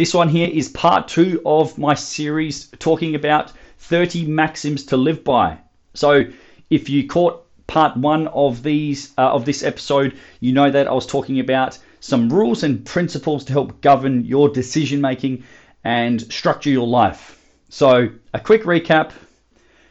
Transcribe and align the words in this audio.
This 0.00 0.14
one 0.14 0.30
here 0.30 0.48
is 0.50 0.70
part 0.70 1.08
two 1.08 1.42
of 1.44 1.76
my 1.76 1.92
series 1.92 2.68
talking 2.78 3.14
about 3.14 3.52
30 3.80 4.24
maxims 4.24 4.82
to 4.86 4.96
live 4.96 5.22
by. 5.22 5.58
So, 5.92 6.24
if 6.70 6.88
you 6.88 7.06
caught 7.06 7.44
part 7.66 7.98
one 7.98 8.26
of 8.28 8.62
these 8.62 9.12
uh, 9.18 9.30
of 9.30 9.44
this 9.44 9.62
episode, 9.62 10.14
you 10.40 10.52
know 10.52 10.70
that 10.70 10.88
I 10.88 10.92
was 10.94 11.04
talking 11.06 11.38
about 11.38 11.78
some 12.00 12.32
rules 12.32 12.62
and 12.62 12.82
principles 12.82 13.44
to 13.44 13.52
help 13.52 13.82
govern 13.82 14.24
your 14.24 14.48
decision 14.48 15.02
making 15.02 15.44
and 15.84 16.22
structure 16.32 16.70
your 16.70 16.88
life. 16.88 17.38
So, 17.68 18.08
a 18.32 18.40
quick 18.40 18.62
recap: 18.62 19.10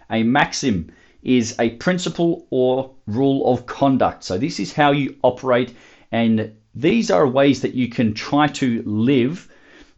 a 0.10 0.24
maxim 0.24 0.92
is 1.22 1.56
a 1.60 1.70
principle 1.76 2.48
or 2.50 2.90
rule 3.06 3.54
of 3.54 3.68
conduct. 3.68 4.24
So, 4.24 4.40
this 4.40 4.60
is 4.60 4.74
how 4.74 4.90
you 4.90 5.18
operate, 5.22 5.76
and 6.12 6.52
these 6.74 7.12
are 7.12 7.28
ways 7.28 7.62
that 7.62 7.76
you 7.76 7.90
can 7.90 8.16
try 8.16 8.48
to 8.48 8.82
live 8.88 9.48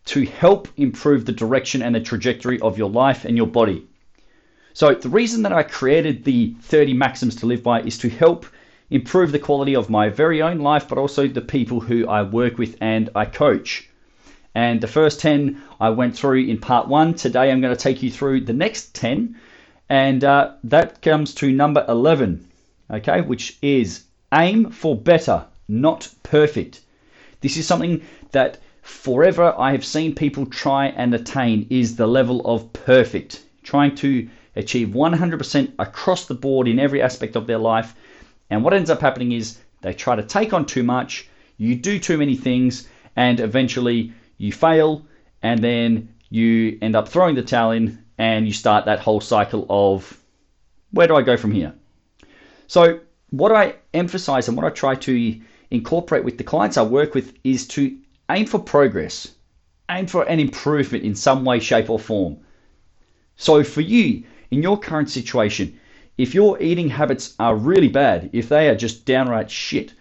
to 0.05 0.25
help 0.25 0.67
improve 0.77 1.25
the 1.25 1.31
direction 1.31 1.81
and 1.81 1.93
the 1.93 1.99
trajectory 1.99 2.59
of 2.61 2.77
your 2.77 2.89
life 2.89 3.25
and 3.25 3.37
your 3.37 3.47
body. 3.47 3.85
So, 4.73 4.93
the 4.93 5.09
reason 5.09 5.43
that 5.43 5.53
I 5.53 5.63
created 5.63 6.23
the 6.23 6.55
30 6.61 6.93
maxims 6.93 7.35
to 7.37 7.45
live 7.45 7.61
by 7.61 7.81
is 7.81 7.97
to 7.99 8.09
help 8.09 8.45
improve 8.89 9.31
the 9.31 9.39
quality 9.39 9.75
of 9.75 9.89
my 9.89 10.09
very 10.09 10.41
own 10.41 10.59
life, 10.59 10.87
but 10.87 10.97
also 10.97 11.27
the 11.27 11.41
people 11.41 11.79
who 11.79 12.07
I 12.07 12.23
work 12.23 12.57
with 12.57 12.77
and 12.81 13.09
I 13.15 13.25
coach. 13.25 13.89
And 14.53 14.81
the 14.81 14.87
first 14.87 15.19
10 15.21 15.61
I 15.79 15.89
went 15.89 16.15
through 16.15 16.45
in 16.45 16.57
part 16.57 16.87
one. 16.87 17.13
Today 17.13 17.51
I'm 17.51 17.61
going 17.61 17.75
to 17.75 17.81
take 17.81 18.03
you 18.03 18.11
through 18.11 18.41
the 18.41 18.53
next 18.53 18.93
10, 18.95 19.35
and 19.89 20.23
uh, 20.23 20.53
that 20.65 21.01
comes 21.01 21.33
to 21.35 21.51
number 21.51 21.85
11, 21.87 22.45
okay, 22.91 23.21
which 23.21 23.57
is 23.61 24.03
aim 24.33 24.71
for 24.71 24.95
better, 24.95 25.45
not 25.67 26.09
perfect. 26.23 26.81
This 27.41 27.57
is 27.57 27.67
something 27.67 28.01
that 28.31 28.59
forever 28.81 29.53
I 29.57 29.71
have 29.71 29.85
seen 29.85 30.15
people 30.15 30.45
try 30.45 30.87
and 30.87 31.13
attain 31.13 31.67
is 31.69 31.95
the 31.95 32.07
level 32.07 32.41
of 32.45 32.71
perfect, 32.73 33.43
trying 33.63 33.95
to 33.95 34.27
achieve 34.55 34.89
100% 34.89 35.71
across 35.79 36.25
the 36.25 36.33
board 36.33 36.67
in 36.67 36.79
every 36.79 37.01
aspect 37.01 37.35
of 37.35 37.47
their 37.47 37.57
life. 37.57 37.95
And 38.49 38.63
what 38.63 38.73
ends 38.73 38.89
up 38.89 39.01
happening 39.01 39.31
is 39.31 39.57
they 39.81 39.93
try 39.93 40.15
to 40.15 40.23
take 40.23 40.53
on 40.53 40.65
too 40.65 40.83
much, 40.83 41.29
you 41.57 41.75
do 41.75 41.99
too 41.99 42.17
many 42.17 42.35
things, 42.35 42.87
and 43.15 43.39
eventually 43.39 44.13
you 44.37 44.51
fail, 44.51 45.05
and 45.41 45.63
then 45.63 46.09
you 46.29 46.77
end 46.81 46.95
up 46.95 47.07
throwing 47.07 47.35
the 47.35 47.43
towel 47.43 47.71
in 47.71 48.03
and 48.17 48.45
you 48.45 48.53
start 48.53 48.85
that 48.85 48.99
whole 48.99 49.21
cycle 49.21 49.65
of 49.69 50.17
where 50.91 51.07
do 51.07 51.15
I 51.15 51.21
go 51.21 51.37
from 51.37 51.51
here? 51.51 51.73
So, 52.67 52.99
what 53.29 53.51
I 53.51 53.75
emphasize 53.93 54.47
and 54.47 54.57
what 54.57 54.65
I 54.65 54.69
try 54.69 54.95
to 54.95 55.41
incorporate 55.71 56.23
with 56.23 56.37
the 56.37 56.43
clients 56.43 56.77
I 56.77 56.83
work 56.83 57.15
with 57.15 57.33
is 57.43 57.67
to 57.69 57.97
aim 58.31 58.45
for 58.45 58.59
progress, 58.59 59.27
aim 59.89 60.07
for 60.07 60.23
an 60.23 60.39
improvement 60.39 61.03
in 61.03 61.15
some 61.15 61.43
way, 61.43 61.59
shape, 61.59 61.89
or 61.89 61.99
form. 61.99 62.37
So, 63.35 63.63
for 63.63 63.81
you, 63.81 64.23
in 64.51 64.63
your 64.63 64.79
current 64.79 65.09
situation, 65.09 65.77
if 66.17 66.33
your 66.33 66.61
eating 66.61 66.89
habits 66.89 67.35
are 67.39 67.55
really 67.55 67.87
bad, 67.87 68.29
if 68.33 68.47
they 68.47 68.69
are 68.69 68.75
just 68.75 69.05
downright 69.05 69.49
shit, 69.51 69.93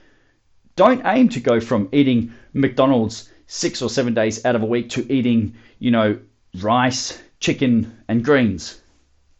don't 0.77 1.03
aim 1.05 1.29
to 1.31 1.41
go 1.41 1.61
from 1.61 1.89
eating 1.93 2.33
McDonald's 2.53 3.31
six 3.47 3.83
or 3.83 3.91
seven 3.91 4.15
days 4.15 4.45
out 4.45 4.55
of 4.55 4.63
a 4.63 4.67
week 4.67 4.91
to 4.91 5.13
eating, 5.13 5.55
you 5.79 5.91
know, 5.91 6.19
rice, 6.61 7.21
chicken, 7.41 7.97
and 8.09 8.25
greens 8.25 8.81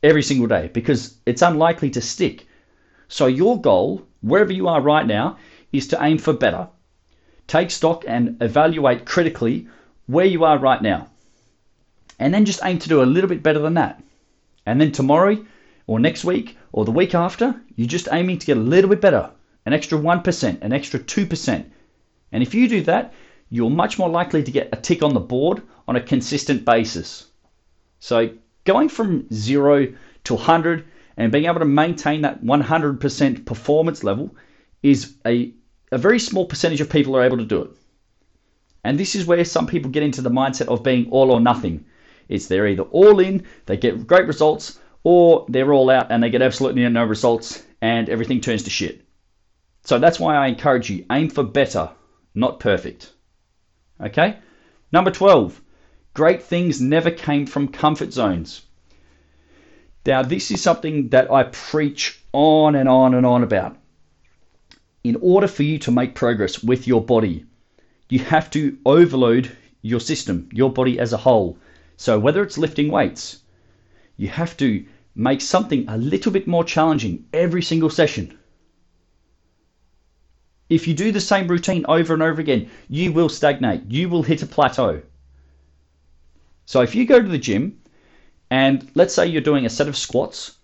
every 0.03 0.23
single 0.23 0.47
day 0.47 0.69
because 0.73 1.15
it's 1.27 1.43
unlikely 1.43 1.91
to 1.91 2.01
stick. 2.01 2.47
So, 3.09 3.27
your 3.27 3.61
goal, 3.61 4.07
wherever 4.21 4.53
you 4.53 4.67
are 4.69 4.81
right 4.81 5.07
now, 5.07 5.39
is 5.73 5.87
to 5.89 6.03
aim 6.03 6.19
for 6.19 6.33
better. 6.33 6.69
Take 7.51 7.73
stock 7.73 8.05
and 8.07 8.41
evaluate 8.41 9.05
critically 9.05 9.67
where 10.07 10.25
you 10.25 10.45
are 10.45 10.57
right 10.57 10.81
now. 10.81 11.09
And 12.17 12.33
then 12.33 12.45
just 12.45 12.61
aim 12.63 12.79
to 12.79 12.89
do 12.89 13.03
a 13.03 13.13
little 13.13 13.29
bit 13.29 13.43
better 13.43 13.59
than 13.59 13.75
that. 13.75 14.01
And 14.67 14.81
then 14.81 14.93
tomorrow 14.93 15.45
or 15.89 15.99
next 15.99 16.25
week 16.25 16.57
or 16.71 16.85
the 16.85 16.93
week 16.93 17.13
after, 17.13 17.61
you're 17.75 17.89
just 17.89 18.07
aiming 18.13 18.39
to 18.39 18.47
get 18.47 18.57
a 18.57 18.61
little 18.61 18.89
bit 18.89 19.01
better 19.01 19.33
an 19.67 19.73
extra 19.73 19.99
1%, 19.99 20.63
an 20.63 20.73
extra 20.73 21.01
2%. 21.01 21.65
And 22.31 22.41
if 22.45 22.55
you 22.55 22.69
do 22.69 22.83
that, 22.83 23.15
you're 23.49 23.69
much 23.69 23.99
more 23.99 24.09
likely 24.09 24.45
to 24.45 24.53
get 24.53 24.69
a 24.73 24.77
tick 24.77 25.03
on 25.03 25.13
the 25.13 25.19
board 25.19 25.61
on 25.89 25.97
a 25.97 26.01
consistent 26.01 26.65
basis. 26.65 27.27
So 27.99 28.31
going 28.63 28.91
from 28.91 29.27
zero 29.33 29.93
to 30.23 30.35
100 30.35 30.85
and 31.17 31.33
being 31.33 31.47
able 31.47 31.59
to 31.59 31.65
maintain 31.65 32.21
that 32.21 32.45
100% 32.45 33.45
performance 33.45 34.05
level 34.05 34.37
is 34.85 35.15
a, 35.27 35.53
a 35.91 35.99
very 35.99 36.19
small 36.19 36.47
percentage 36.47 36.81
of 36.81 36.91
people 36.91 37.17
are 37.17 37.25
able 37.25 37.39
to 37.39 37.45
do 37.45 37.63
it. 37.63 37.71
And 38.85 38.99
this 38.99 39.15
is 39.15 39.27
where 39.27 39.45
some 39.45 39.67
people 39.67 39.91
get 39.91 40.03
into 40.03 40.23
the 40.23 40.31
mindset 40.31 40.69
of 40.69 40.83
being 40.83 41.11
all 41.11 41.31
or 41.31 41.41
nothing. 41.41 41.85
It's 42.29 42.47
they're 42.47 42.69
either 42.69 42.85
all 42.85 43.21
in, 43.21 43.45
they 43.67 43.77
get 43.77 44.07
great 44.07 44.27
results, 44.27 44.79
or 45.03 45.47
they're 45.49 45.73
all 45.73 45.91
out 45.91 46.11
and 46.11 46.23
they 46.23 46.31
get 46.31 46.43
absolutely 46.43 46.89
no 46.89 47.05
results 47.05 47.65
and 47.81 48.09
everything 48.09 48.41
turns 48.41 48.63
to 48.65 48.71
shit. 48.71 49.05
So 49.83 49.99
that's 49.99 50.21
why 50.21 50.37
I 50.37 50.47
encourage 50.47 50.91
you 50.91 51.07
aim 51.11 51.31
for 51.31 51.43
better, 51.43 51.91
not 52.35 52.61
perfect. 52.61 53.13
Okay? 54.01 54.37
Number 54.93 55.11
12. 55.11 55.61
Great 56.15 56.43
things 56.43 56.81
never 56.81 57.11
came 57.11 57.47
from 57.47 57.69
comfort 57.69 58.13
zones. 58.13 58.63
Now, 60.07 60.23
this 60.23 60.51
is 60.51 60.63
something 60.63 61.11
that 61.11 61.31
I 61.31 61.45
preach 61.45 62.23
on 62.33 62.75
and 62.75 62.89
on 62.89 63.15
and 63.15 63.27
on 63.27 63.43
about. 63.43 63.77
In 65.03 65.17
order 65.23 65.47
for 65.47 65.63
you 65.63 65.79
to 65.79 65.91
make 65.91 66.15
progress 66.15 66.63
with 66.63 66.87
your 66.87 67.03
body, 67.03 67.47
you 68.11 68.19
have 68.19 68.51
to 68.51 68.77
overload 68.85 69.51
your 69.81 70.01
system, 70.01 70.49
your 70.53 70.71
body 70.71 70.99
as 70.99 71.13
a 71.13 71.17
whole. 71.17 71.57
So, 71.97 72.19
whether 72.19 72.43
it's 72.43 72.59
lifting 72.59 72.91
weights, 72.91 73.41
you 74.19 74.29
have 74.29 74.57
to 74.59 74.85
make 75.15 75.41
something 75.41 75.89
a 75.89 75.97
little 75.97 76.33
bit 76.33 76.47
more 76.47 76.65
challenging 76.65 77.25
every 77.33 77.63
single 77.63 77.89
session. 77.89 78.37
If 80.69 80.87
you 80.87 80.95
do 80.95 81.13
the 81.13 81.21
same 81.21 81.49
routine 81.49 81.85
over 81.89 82.13
and 82.13 82.23
over 82.23 82.41
again, 82.41 82.71
you 82.89 83.13
will 83.13 83.29
stagnate. 83.29 83.91
You 83.91 84.09
will 84.09 84.23
hit 84.23 84.43
a 84.43 84.47
plateau. 84.47 85.03
So 86.67 86.83
if 86.83 86.95
you 86.95 87.07
go 87.07 87.21
to 87.21 87.29
the 87.29 87.39
gym 87.39 87.81
and 88.51 88.89
let's 88.95 89.15
say 89.15 89.27
you're 89.27 89.41
doing 89.41 89.67
a 89.67 89.71
set 89.71 89.89
of 89.89 89.97
squats 89.97 90.57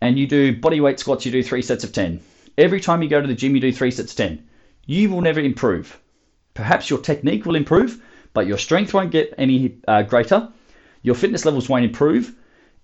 and 0.00 0.18
you 0.18 0.26
do 0.26 0.54
body 0.54 0.80
weight 0.80 1.00
squats, 1.00 1.24
you 1.24 1.32
do 1.32 1.42
three 1.42 1.62
sets 1.62 1.82
of 1.82 1.92
10. 1.92 2.20
Every 2.60 2.80
time 2.80 3.02
you 3.02 3.08
go 3.08 3.20
to 3.20 3.26
the 3.26 3.34
gym, 3.34 3.54
you 3.54 3.60
do 3.60 3.72
three 3.72 3.90
sets 3.90 4.12
of 4.12 4.16
10. 4.16 4.46
You 4.86 5.10
will 5.10 5.22
never 5.22 5.40
improve. 5.40 5.98
Perhaps 6.54 6.90
your 6.90 7.00
technique 7.00 7.44
will 7.46 7.56
improve, 7.56 8.00
but 8.34 8.46
your 8.46 8.58
strength 8.58 8.94
won't 8.94 9.10
get 9.10 9.34
any 9.36 9.78
uh, 9.88 10.02
greater 10.02 10.48
your 11.02 11.14
fitness 11.14 11.46
levels 11.46 11.68
won't 11.68 11.84
improve, 11.84 12.34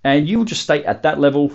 and 0.03 0.28
you 0.28 0.38
will 0.38 0.47
just 0.47 0.62
stay 0.62 0.82
at 0.84 1.03
that 1.03 1.20
level 1.20 1.53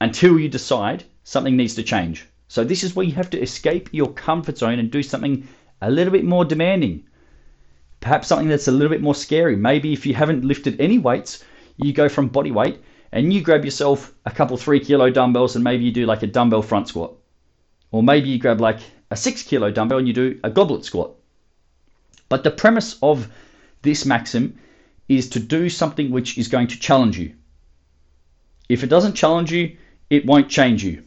until 0.00 0.38
you 0.38 0.48
decide 0.48 1.04
something 1.22 1.56
needs 1.56 1.74
to 1.74 1.82
change. 1.82 2.26
So, 2.48 2.64
this 2.64 2.82
is 2.82 2.96
where 2.96 3.06
you 3.06 3.12
have 3.12 3.30
to 3.30 3.40
escape 3.40 3.88
your 3.92 4.12
comfort 4.12 4.58
zone 4.58 4.78
and 4.78 4.90
do 4.90 5.02
something 5.02 5.46
a 5.80 5.90
little 5.90 6.12
bit 6.12 6.24
more 6.24 6.44
demanding. 6.44 7.04
Perhaps 8.00 8.26
something 8.26 8.48
that's 8.48 8.68
a 8.68 8.72
little 8.72 8.88
bit 8.88 9.00
more 9.00 9.14
scary. 9.14 9.54
Maybe 9.54 9.92
if 9.92 10.04
you 10.04 10.14
haven't 10.14 10.44
lifted 10.44 10.80
any 10.80 10.98
weights, 10.98 11.44
you 11.76 11.92
go 11.92 12.08
from 12.08 12.28
body 12.28 12.50
weight 12.50 12.80
and 13.12 13.32
you 13.32 13.40
grab 13.40 13.64
yourself 13.64 14.12
a 14.26 14.30
couple 14.30 14.56
three 14.56 14.80
kilo 14.80 15.08
dumbbells 15.08 15.54
and 15.54 15.62
maybe 15.62 15.84
you 15.84 15.92
do 15.92 16.04
like 16.04 16.24
a 16.24 16.26
dumbbell 16.26 16.62
front 16.62 16.88
squat. 16.88 17.14
Or 17.92 18.02
maybe 18.02 18.30
you 18.30 18.38
grab 18.38 18.60
like 18.60 18.80
a 19.10 19.16
six 19.16 19.42
kilo 19.42 19.70
dumbbell 19.70 19.98
and 19.98 20.08
you 20.08 20.14
do 20.14 20.40
a 20.42 20.50
goblet 20.50 20.84
squat. 20.84 21.12
But 22.28 22.42
the 22.42 22.50
premise 22.50 22.96
of 23.02 23.28
this 23.82 24.06
maxim 24.06 24.58
is 25.08 25.28
to 25.30 25.38
do 25.38 25.68
something 25.68 26.10
which 26.10 26.38
is 26.38 26.48
going 26.48 26.68
to 26.68 26.80
challenge 26.80 27.18
you. 27.18 27.34
If 28.68 28.82
it 28.82 28.88
doesn't 28.88 29.14
challenge 29.14 29.52
you, 29.52 29.76
it 30.08 30.24
won't 30.24 30.48
change 30.48 30.82
you. 30.82 31.02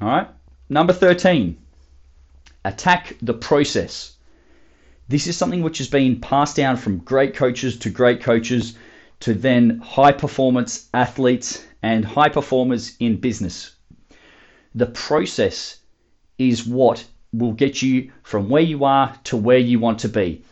All 0.00 0.08
right. 0.08 0.28
Number 0.68 0.92
13, 0.92 1.56
attack 2.64 3.16
the 3.22 3.34
process. 3.34 4.16
This 5.08 5.26
is 5.26 5.36
something 5.36 5.62
which 5.62 5.78
has 5.78 5.88
been 5.88 6.20
passed 6.20 6.56
down 6.56 6.76
from 6.76 6.98
great 6.98 7.34
coaches 7.34 7.78
to 7.80 7.90
great 7.90 8.22
coaches 8.22 8.76
to 9.20 9.34
then 9.34 9.78
high 9.78 10.12
performance 10.12 10.88
athletes 10.92 11.64
and 11.82 12.04
high 12.04 12.28
performers 12.28 12.96
in 13.00 13.16
business. 13.16 13.73
The 14.74 14.86
process 14.86 15.78
is 16.38 16.66
what 16.66 17.04
will 17.32 17.52
get 17.52 17.82
you 17.82 18.10
from 18.22 18.48
where 18.48 18.62
you 18.62 18.84
are 18.84 19.16
to 19.24 19.36
where 19.36 19.58
you 19.58 19.78
want 19.78 19.98
to 20.00 20.08
be. 20.08 20.42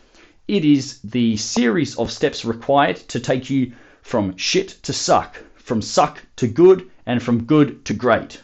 It 0.47 0.65
is 0.65 0.99
the 0.99 1.37
series 1.37 1.97
of 1.97 2.11
steps 2.11 2.43
required 2.43 2.97
to 3.09 3.19
take 3.19 3.49
you 3.49 3.73
from 4.01 4.35
shit 4.35 4.69
to 4.83 4.93
suck, 4.93 5.37
from 5.55 5.81
suck 5.81 6.21
to 6.37 6.47
good, 6.47 6.89
and 7.05 7.23
from 7.23 7.45
good 7.45 7.85
to 7.85 7.93
great. 7.93 8.41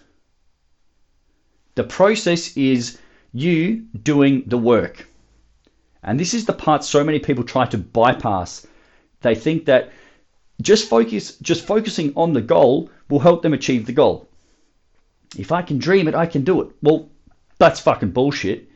The 1.76 1.84
process 1.84 2.56
is 2.58 2.98
you 3.34 3.86
doing 4.04 4.44
the 4.48 4.58
work. 4.58 5.08
And 6.04 6.20
this 6.20 6.34
is 6.34 6.46
the 6.46 6.54
part 6.54 6.84
so 6.84 7.04
many 7.04 7.20
people 7.20 7.44
try 7.44 7.66
to 7.66 7.78
bypass. 7.78 8.66
They 9.22 9.36
think 9.36 9.66
that 9.66 9.92
just 10.62 10.90
focus 10.90 11.36
just 11.38 11.66
focusing 11.66 12.14
on 12.16 12.34
the 12.34 12.42
goal 12.42 12.90
will 13.10 13.20
help 13.20 13.42
them 13.42 13.54
achieve 13.54 13.86
the 13.86 13.94
goal. 13.94 14.29
If 15.38 15.52
I 15.52 15.62
can 15.62 15.78
dream 15.78 16.08
it, 16.08 16.16
I 16.16 16.26
can 16.26 16.44
do 16.44 16.62
it. 16.62 16.70
Well, 16.82 17.10
that's 17.58 17.80
fucking 17.80 18.12
bullshit. 18.12 18.70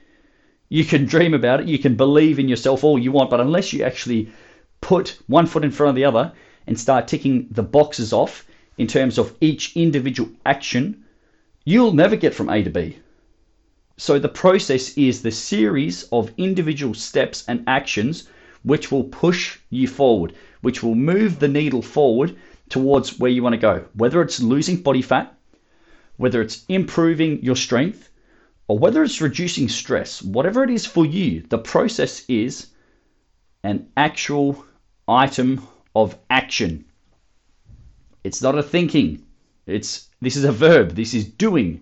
You 0.70 0.86
can 0.86 1.06
dream 1.06 1.34
about 1.34 1.62
it, 1.62 1.68
you 1.68 1.80
can 1.80 1.96
believe 1.96 2.40
in 2.40 2.50
yourself 2.50 2.84
all 2.84 2.98
you 2.98 3.12
want, 3.12 3.30
but 3.30 3.40
unless 3.40 3.74
you 3.74 3.84
actually 3.84 4.32
put 4.82 5.20
one 5.28 5.46
foot 5.46 5.64
in 5.64 5.72
front 5.72 5.90
of 5.90 5.96
the 5.96 6.06
other 6.06 6.34
and 6.68 6.80
start 6.80 7.08
ticking 7.08 7.48
the 7.52 7.64
boxes 7.64 8.12
off 8.12 8.46
in 8.78 8.88
terms 8.88 9.18
of 9.18 9.36
each 9.40 9.76
individual 9.76 10.30
action, 10.46 11.04
you'll 11.64 11.94
never 11.94 12.16
get 12.16 12.34
from 12.34 12.50
A 12.50 12.64
to 12.64 12.70
B. 12.70 12.98
So 13.98 14.18
the 14.18 14.30
process 14.30 14.98
is 14.98 15.22
the 15.22 15.32
series 15.32 16.04
of 16.12 16.34
individual 16.38 16.96
steps 16.96 17.46
and 17.48 17.64
actions 17.68 18.28
which 18.64 18.92
will 18.92 19.04
push 19.04 19.60
you 19.70 19.88
forward, 19.88 20.34
which 20.62 20.82
will 20.82 20.96
move 20.96 21.40
the 21.40 21.48
needle 21.48 21.82
forward 21.82 22.36
towards 22.70 23.20
where 23.20 23.30
you 23.30 23.44
want 23.44 23.54
to 23.54 23.60
go. 23.60 23.86
Whether 23.94 24.22
it's 24.22 24.42
losing 24.42 24.78
body 24.78 25.02
fat, 25.02 25.38
whether 26.18 26.42
it's 26.42 26.66
improving 26.70 27.42
your 27.44 27.56
strength, 27.56 28.10
or 28.68 28.78
whether 28.78 29.04
it's 29.04 29.22
reducing 29.22 29.68
stress, 29.68 30.22
whatever 30.22 30.64
it 30.64 30.70
is 30.70 30.86
for 30.86 31.06
you, 31.06 31.42
the 31.50 31.58
process 31.58 32.24
is 32.28 32.68
an 33.64 33.88
actual 33.98 34.66
item 35.08 35.68
of 35.96 36.18
action. 36.30 36.86
It's 38.24 38.42
not 38.42 38.58
a 38.58 38.64
thinking. 38.64 39.24
It's 39.66 40.10
this 40.22 40.36
is 40.36 40.44
a 40.44 40.52
verb. 40.52 40.92
This 40.92 41.14
is 41.14 41.26
doing. 41.26 41.82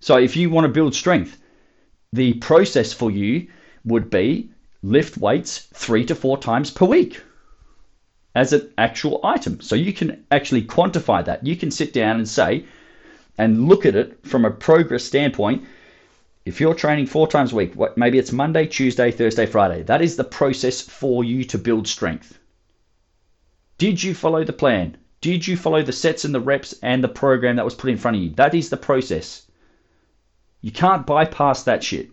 So 0.00 0.16
if 0.16 0.36
you 0.36 0.50
want 0.50 0.64
to 0.64 0.72
build 0.72 0.94
strength, 0.94 1.38
the 2.12 2.34
process 2.34 2.92
for 2.92 3.10
you 3.10 3.48
would 3.84 4.10
be 4.10 4.50
lift 4.82 5.16
weights 5.18 5.68
3 5.74 6.04
to 6.06 6.14
4 6.14 6.38
times 6.38 6.70
per 6.70 6.86
week 6.86 7.22
as 8.34 8.52
an 8.52 8.72
actual 8.78 9.20
item. 9.24 9.60
So 9.60 9.74
you 9.74 9.92
can 9.92 10.24
actually 10.30 10.62
quantify 10.62 11.24
that. 11.24 11.44
You 11.44 11.56
can 11.56 11.70
sit 11.70 11.92
down 11.92 12.16
and 12.16 12.28
say 12.28 12.64
and 13.38 13.68
look 13.68 13.86
at 13.86 13.96
it 13.96 14.24
from 14.26 14.44
a 14.44 14.50
progress 14.50 15.04
standpoint. 15.04 15.64
If 16.44 16.60
you're 16.60 16.74
training 16.74 17.06
four 17.06 17.26
times 17.28 17.52
a 17.52 17.56
week, 17.56 17.74
what, 17.74 17.98
maybe 17.98 18.18
it's 18.18 18.32
Monday, 18.32 18.66
Tuesday, 18.66 19.10
Thursday, 19.10 19.46
Friday. 19.46 19.82
That 19.82 20.02
is 20.02 20.16
the 20.16 20.24
process 20.24 20.80
for 20.80 21.24
you 21.24 21.44
to 21.44 21.58
build 21.58 21.86
strength. 21.86 22.38
Did 23.78 24.02
you 24.02 24.14
follow 24.14 24.44
the 24.44 24.52
plan? 24.52 24.96
Did 25.20 25.46
you 25.46 25.56
follow 25.56 25.82
the 25.82 25.92
sets 25.92 26.24
and 26.24 26.34
the 26.34 26.40
reps 26.40 26.74
and 26.82 27.04
the 27.04 27.08
program 27.08 27.56
that 27.56 27.64
was 27.64 27.74
put 27.74 27.90
in 27.90 27.96
front 27.96 28.16
of 28.16 28.22
you? 28.22 28.30
That 28.30 28.54
is 28.54 28.70
the 28.70 28.76
process. 28.76 29.46
You 30.60 30.70
can't 30.70 31.06
bypass 31.06 31.64
that 31.64 31.82
shit. 31.82 32.10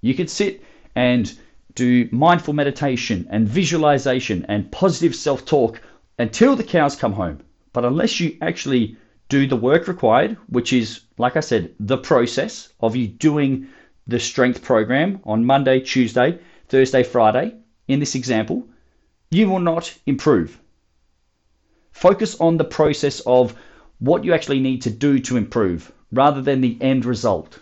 You 0.00 0.14
could 0.14 0.30
sit 0.30 0.62
and 0.94 1.32
do 1.76 2.08
mindful 2.10 2.54
meditation 2.54 3.28
and 3.30 3.46
visualization 3.46 4.44
and 4.48 4.72
positive 4.72 5.14
self 5.14 5.44
talk 5.44 5.80
until 6.18 6.56
the 6.56 6.64
cows 6.64 6.96
come 6.96 7.12
home. 7.12 7.38
But 7.72 7.84
unless 7.84 8.18
you 8.18 8.36
actually 8.40 8.96
do 9.28 9.46
the 9.46 9.56
work 9.56 9.86
required, 9.86 10.36
which 10.48 10.72
is, 10.72 11.02
like 11.18 11.36
I 11.36 11.40
said, 11.40 11.74
the 11.78 11.98
process 11.98 12.70
of 12.80 12.96
you 12.96 13.06
doing 13.06 13.68
the 14.06 14.18
strength 14.18 14.62
program 14.62 15.20
on 15.24 15.44
Monday, 15.44 15.80
Tuesday, 15.80 16.38
Thursday, 16.68 17.02
Friday, 17.02 17.54
in 17.86 18.00
this 18.00 18.14
example, 18.14 18.66
you 19.30 19.48
will 19.48 19.60
not 19.60 19.92
improve. 20.06 20.58
Focus 21.92 22.40
on 22.40 22.56
the 22.56 22.64
process 22.64 23.20
of 23.26 23.54
what 23.98 24.24
you 24.24 24.32
actually 24.32 24.60
need 24.60 24.82
to 24.82 24.90
do 24.90 25.18
to 25.18 25.36
improve 25.36 25.92
rather 26.12 26.40
than 26.40 26.60
the 26.60 26.78
end 26.80 27.04
result. 27.04 27.58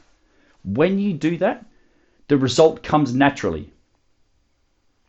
When 0.64 0.99
you 0.99 1.14
do 1.14 1.37
that, 1.38 1.66
the 2.28 2.38
result 2.38 2.82
comes 2.82 3.14
naturally. 3.14 3.72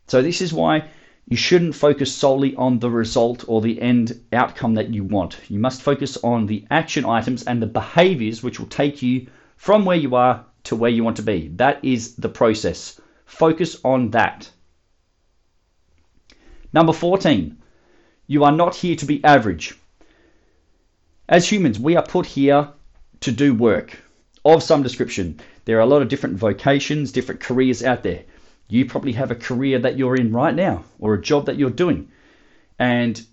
So 0.07 0.21
this 0.21 0.41
is 0.41 0.53
why 0.53 0.89
you 1.27 1.35
shouldn't 1.35 1.73
focus 1.73 2.13
solely 2.13 2.55
on 2.55 2.77
the 2.77 2.91
result 2.91 3.45
or 3.47 3.61
the 3.61 3.81
end 3.81 4.21
outcome 4.31 4.75
that 4.75 4.93
you 4.93 5.03
want. 5.03 5.39
You 5.49 5.59
must 5.59 5.81
focus 5.81 6.17
on 6.23 6.45
the 6.45 6.65
action 6.69 7.05
items 7.05 7.43
and 7.43 7.61
the 7.61 7.67
behaviors 7.67 8.43
which 8.43 8.59
will 8.59 8.67
take 8.67 9.01
you 9.01 9.27
from 9.57 9.85
where 9.85 9.97
you 9.97 10.15
are 10.15 10.45
to 10.65 10.75
where 10.75 10.91
you 10.91 11.03
want 11.03 11.17
to 11.17 11.23
be. 11.23 11.47
That 11.55 11.83
is 11.83 12.15
the 12.15 12.29
process. 12.29 13.01
Focus 13.25 13.77
on 13.83 14.11
that. 14.11 14.49
Number 16.71 16.93
14, 16.93 17.57
you 18.27 18.43
are 18.43 18.51
not 18.51 18.75
here 18.75 18.95
to 18.97 19.05
be 19.05 19.23
average. 19.23 19.73
As 21.27 21.51
humans, 21.51 21.79
we 21.79 21.95
are 21.95 22.05
put 22.05 22.27
here 22.27 22.69
to 23.21 23.31
do 23.31 23.55
work 23.55 23.97
of 24.43 24.61
some 24.61 24.83
description. 24.83 25.39
There 25.63 25.77
are 25.77 25.81
a 25.81 25.87
lot 25.87 26.03
of 26.03 26.09
different 26.09 26.37
vocations, 26.37 27.11
different 27.11 27.41
careers 27.41 27.81
out 27.81 28.03
there. 28.03 28.23
You 28.67 28.85
probably 28.85 29.13
have 29.13 29.31
a 29.31 29.35
career 29.35 29.79
that 29.79 29.97
you're 29.97 30.15
in 30.15 30.31
right 30.31 30.55
now 30.55 30.83
or 30.99 31.13
a 31.13 31.21
job 31.21 31.45
that 31.45 31.57
you're 31.57 31.69
doing. 31.69 32.09
And 32.79 33.23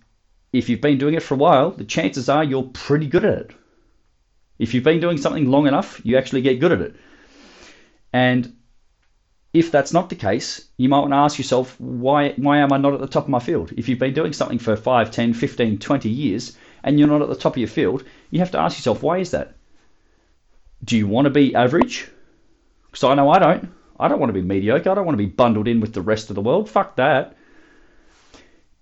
if 0.52 0.68
you've 0.68 0.80
been 0.80 0.98
doing 0.98 1.14
it 1.14 1.22
for 1.22 1.34
a 1.34 1.38
while, 1.38 1.70
the 1.70 1.84
chances 1.84 2.28
are 2.28 2.44
you're 2.44 2.64
pretty 2.64 3.06
good 3.06 3.24
at 3.24 3.38
it. 3.38 3.50
If 4.58 4.74
you've 4.74 4.84
been 4.84 5.00
doing 5.00 5.16
something 5.16 5.50
long 5.50 5.66
enough, 5.66 6.00
you 6.04 6.16
actually 6.16 6.42
get 6.42 6.60
good 6.60 6.72
at 6.72 6.80
it. 6.80 6.96
And 8.12 8.54
if 9.52 9.70
that's 9.70 9.92
not 9.92 10.08
the 10.08 10.16
case, 10.16 10.68
you 10.76 10.88
might 10.88 11.00
want 11.00 11.12
to 11.12 11.16
ask 11.16 11.38
yourself, 11.38 11.78
why, 11.80 12.32
why 12.32 12.58
am 12.58 12.72
I 12.72 12.76
not 12.76 12.94
at 12.94 13.00
the 13.00 13.06
top 13.06 13.24
of 13.24 13.30
my 13.30 13.38
field? 13.38 13.72
If 13.76 13.88
you've 13.88 13.98
been 13.98 14.14
doing 14.14 14.32
something 14.32 14.58
for 14.58 14.76
5, 14.76 15.10
10, 15.10 15.34
15, 15.34 15.78
20 15.78 16.08
years 16.08 16.56
and 16.84 16.98
you're 16.98 17.08
not 17.08 17.22
at 17.22 17.28
the 17.28 17.34
top 17.34 17.54
of 17.54 17.58
your 17.58 17.68
field, 17.68 18.04
you 18.30 18.38
have 18.38 18.50
to 18.52 18.58
ask 18.58 18.78
yourself, 18.78 19.02
why 19.02 19.18
is 19.18 19.30
that? 19.30 19.54
Do 20.84 20.96
you 20.96 21.06
want 21.06 21.26
to 21.26 21.30
be 21.30 21.54
average? 21.54 22.08
Because 22.90 23.04
I 23.04 23.14
know 23.14 23.30
I 23.30 23.38
don't. 23.38 23.72
I 23.98 24.08
don't 24.08 24.18
want 24.18 24.30
to 24.30 24.40
be 24.40 24.46
mediocre. 24.46 24.90
I 24.90 24.94
don't 24.94 25.06
want 25.06 25.18
to 25.18 25.24
be 25.24 25.30
bundled 25.30 25.68
in 25.68 25.80
with 25.80 25.92
the 25.92 26.02
rest 26.02 26.30
of 26.30 26.34
the 26.34 26.42
world. 26.42 26.68
Fuck 26.68 26.96
that. 26.96 27.36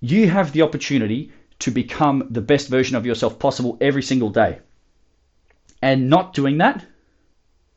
You 0.01 0.29
have 0.29 0.53
the 0.53 0.63
opportunity 0.63 1.33
to 1.59 1.71
become 1.71 2.27
the 2.31 2.41
best 2.41 2.69
version 2.69 2.97
of 2.97 3.05
yourself 3.05 3.39
possible 3.39 3.77
every 3.81 4.03
single 4.03 4.31
day. 4.31 4.61
And 5.83 6.09
not 6.09 6.33
doing 6.33 6.59
that 6.59 6.85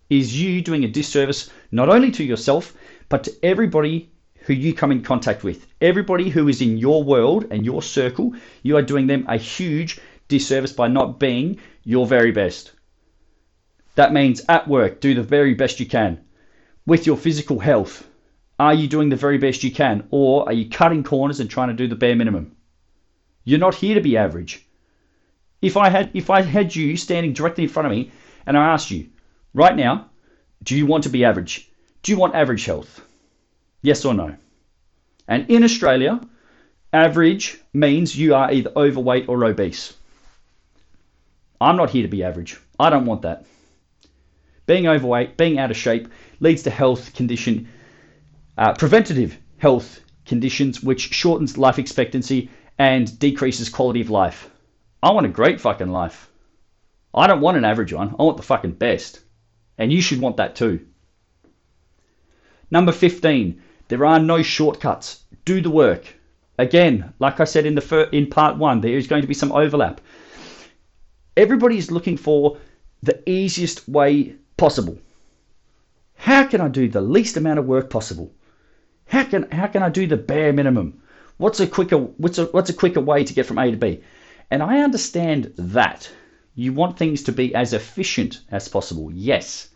is 0.09 0.39
you 0.41 0.61
doing 0.61 0.83
a 0.83 0.87
disservice 0.87 1.49
not 1.71 1.89
only 1.89 2.11
to 2.11 2.23
yourself, 2.23 2.73
but 3.09 3.23
to 3.25 3.33
everybody 3.43 4.11
who 4.41 4.53
you 4.53 4.73
come 4.73 4.91
in 4.91 5.01
contact 5.01 5.43
with. 5.43 5.67
Everybody 5.81 6.29
who 6.29 6.47
is 6.47 6.61
in 6.61 6.77
your 6.77 7.03
world 7.03 7.47
and 7.49 7.65
your 7.65 7.81
circle, 7.81 8.33
you 8.61 8.77
are 8.77 8.81
doing 8.81 9.07
them 9.07 9.25
a 9.27 9.37
huge 9.37 9.99
disservice 10.27 10.71
by 10.71 10.87
not 10.87 11.19
being 11.19 11.59
your 11.83 12.05
very 12.05 12.31
best. 12.31 12.71
That 13.95 14.13
means 14.13 14.41
at 14.47 14.67
work, 14.67 15.01
do 15.01 15.13
the 15.13 15.23
very 15.23 15.53
best 15.53 15.79
you 15.79 15.85
can 15.85 16.19
with 16.85 17.05
your 17.05 17.17
physical 17.17 17.59
health? 17.59 18.07
Are 18.59 18.73
you 18.73 18.87
doing 18.87 19.09
the 19.09 19.15
very 19.15 19.37
best 19.37 19.63
you 19.63 19.71
can, 19.71 20.07
or 20.11 20.47
are 20.47 20.53
you 20.53 20.69
cutting 20.69 21.03
corners 21.03 21.39
and 21.39 21.49
trying 21.49 21.69
to 21.69 21.73
do 21.73 21.87
the 21.87 21.95
bare 21.95 22.15
minimum? 22.15 22.55
You're 23.43 23.59
not 23.59 23.75
here 23.75 23.95
to 23.95 24.01
be 24.01 24.17
average. 24.17 24.65
If 25.61 25.77
I 25.77 25.89
had 25.89 26.11
if 26.13 26.29
I 26.29 26.41
had 26.41 26.75
you 26.75 26.95
standing 26.97 27.33
directly 27.33 27.63
in 27.63 27.69
front 27.69 27.87
of 27.87 27.91
me 27.91 28.11
and 28.45 28.57
I 28.57 28.73
asked 28.73 28.91
you, 28.91 29.09
right 29.53 29.75
now, 29.75 30.09
do 30.61 30.75
you 30.75 30.85
want 30.85 31.03
to 31.03 31.09
be 31.09 31.25
average? 31.25 31.69
Do 32.03 32.11
you 32.11 32.17
want 32.17 32.35
average 32.35 32.65
health? 32.65 33.01
Yes 33.81 34.05
or 34.05 34.13
no? 34.13 34.35
And 35.27 35.49
in 35.49 35.63
Australia, 35.63 36.21
average 36.91 37.59
means 37.73 38.17
you 38.17 38.35
are 38.35 38.51
either 38.51 38.71
overweight 38.75 39.29
or 39.29 39.43
obese. 39.45 39.93
I'm 41.59 41.77
not 41.77 41.89
here 41.89 42.03
to 42.03 42.09
be 42.09 42.23
average. 42.23 42.59
I 42.79 42.89
don't 42.89 43.05
want 43.05 43.21
that. 43.21 43.45
Being 44.65 44.87
overweight, 44.87 45.37
being 45.37 45.59
out 45.59 45.71
of 45.71 45.77
shape, 45.77 46.07
leads 46.39 46.63
to 46.63 46.69
health 46.69 47.13
condition, 47.13 47.67
uh, 48.57 48.73
preventative 48.73 49.37
health 49.57 50.01
conditions, 50.25 50.81
which 50.81 51.13
shortens 51.13 51.57
life 51.57 51.79
expectancy 51.79 52.49
and 52.77 53.19
decreases 53.19 53.69
quality 53.69 54.01
of 54.01 54.09
life. 54.09 54.49
I 55.01 55.11
want 55.11 55.25
a 55.25 55.29
great 55.29 55.59
fucking 55.59 55.91
life. 55.91 56.29
I 57.13 57.27
don't 57.27 57.41
want 57.41 57.57
an 57.57 57.65
average 57.65 57.93
one. 57.93 58.15
I 58.17 58.23
want 58.23 58.37
the 58.37 58.43
fucking 58.43 58.73
best. 58.73 59.19
And 59.77 59.91
you 59.91 60.01
should 60.01 60.21
want 60.21 60.37
that 60.37 60.55
too. 60.55 60.85
Number 62.71 62.91
15, 62.91 63.61
there 63.89 64.05
are 64.05 64.19
no 64.19 64.41
shortcuts. 64.41 65.23
Do 65.45 65.61
the 65.61 65.69
work. 65.69 66.05
Again, 66.57 67.13
like 67.19 67.39
I 67.39 67.43
said 67.43 67.65
in 67.65 67.75
the 67.75 67.81
fir- 67.81 68.09
in 68.11 68.27
part 68.27 68.57
1, 68.57 68.81
there 68.81 68.97
is 68.97 69.07
going 69.07 69.21
to 69.21 69.27
be 69.27 69.33
some 69.33 69.51
overlap. 69.51 70.01
Everybody 71.35 71.77
is 71.77 71.91
looking 71.91 72.17
for 72.17 72.57
the 73.01 73.27
easiest 73.29 73.87
way 73.87 74.35
possible. 74.63 74.97
How 76.15 76.45
can 76.45 76.61
I 76.61 76.69
do 76.69 76.87
the 76.87 77.01
least 77.01 77.35
amount 77.35 77.59
of 77.59 77.65
work 77.65 77.89
possible? 77.89 78.33
How 79.05 79.25
can 79.25 79.51
how 79.51 79.67
can 79.67 79.83
I 79.83 79.89
do 79.89 80.07
the 80.07 80.15
bare 80.15 80.53
minimum? 80.53 81.01
What's 81.35 81.59
a 81.59 81.67
quicker 81.67 81.97
what's 81.97 82.37
a 82.37 82.45
what's 82.45 82.69
a 82.69 82.79
quicker 82.81 83.01
way 83.01 83.25
to 83.25 83.33
get 83.33 83.45
from 83.45 83.57
A 83.57 83.71
to 83.71 83.75
B? 83.75 83.99
And 84.49 84.63
I 84.63 84.79
understand 84.79 85.51
that. 85.57 86.09
You 86.55 86.71
want 86.71 86.97
things 86.97 87.23
to 87.23 87.33
be 87.33 87.53
as 87.53 87.73
efficient 87.73 88.39
as 88.51 88.69
possible. 88.69 89.11
Yes. 89.11 89.67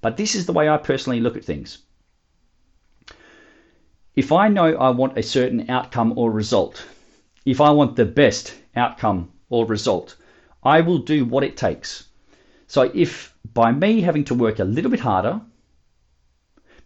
But 0.00 0.16
this 0.16 0.34
is 0.34 0.46
the 0.46 0.52
way 0.52 0.68
I 0.68 0.78
personally 0.78 1.20
look 1.20 1.36
at 1.36 1.44
things. 1.44 1.78
If 4.16 4.32
I 4.32 4.48
know 4.48 4.74
I 4.74 4.90
want 4.90 5.16
a 5.16 5.22
certain 5.22 5.70
outcome 5.70 6.18
or 6.18 6.32
result, 6.32 6.84
if 7.44 7.60
I 7.60 7.70
want 7.70 7.94
the 7.94 8.04
best 8.04 8.52
outcome 8.74 9.30
or 9.48 9.64
result, 9.64 10.16
I 10.64 10.80
will 10.80 10.98
do 10.98 11.24
what 11.24 11.44
it 11.44 11.56
takes. 11.56 12.07
So 12.68 12.90
if 12.94 13.34
by 13.52 13.72
me 13.72 14.02
having 14.02 14.24
to 14.24 14.34
work 14.34 14.58
a 14.58 14.64
little 14.64 14.90
bit 14.90 15.00
harder, 15.00 15.40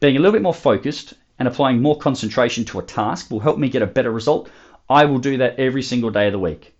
being 0.00 0.16
a 0.16 0.18
little 0.18 0.32
bit 0.32 0.42
more 0.42 0.54
focused, 0.54 1.14
and 1.38 1.48
applying 1.48 1.82
more 1.82 1.98
concentration 1.98 2.64
to 2.64 2.78
a 2.78 2.84
task 2.84 3.30
will 3.30 3.40
help 3.40 3.58
me 3.58 3.68
get 3.68 3.82
a 3.82 3.86
better 3.86 4.12
result, 4.12 4.48
I 4.88 5.04
will 5.06 5.18
do 5.18 5.38
that 5.38 5.58
every 5.58 5.82
single 5.82 6.10
day 6.10 6.26
of 6.26 6.32
the 6.32 6.38
week. 6.38 6.74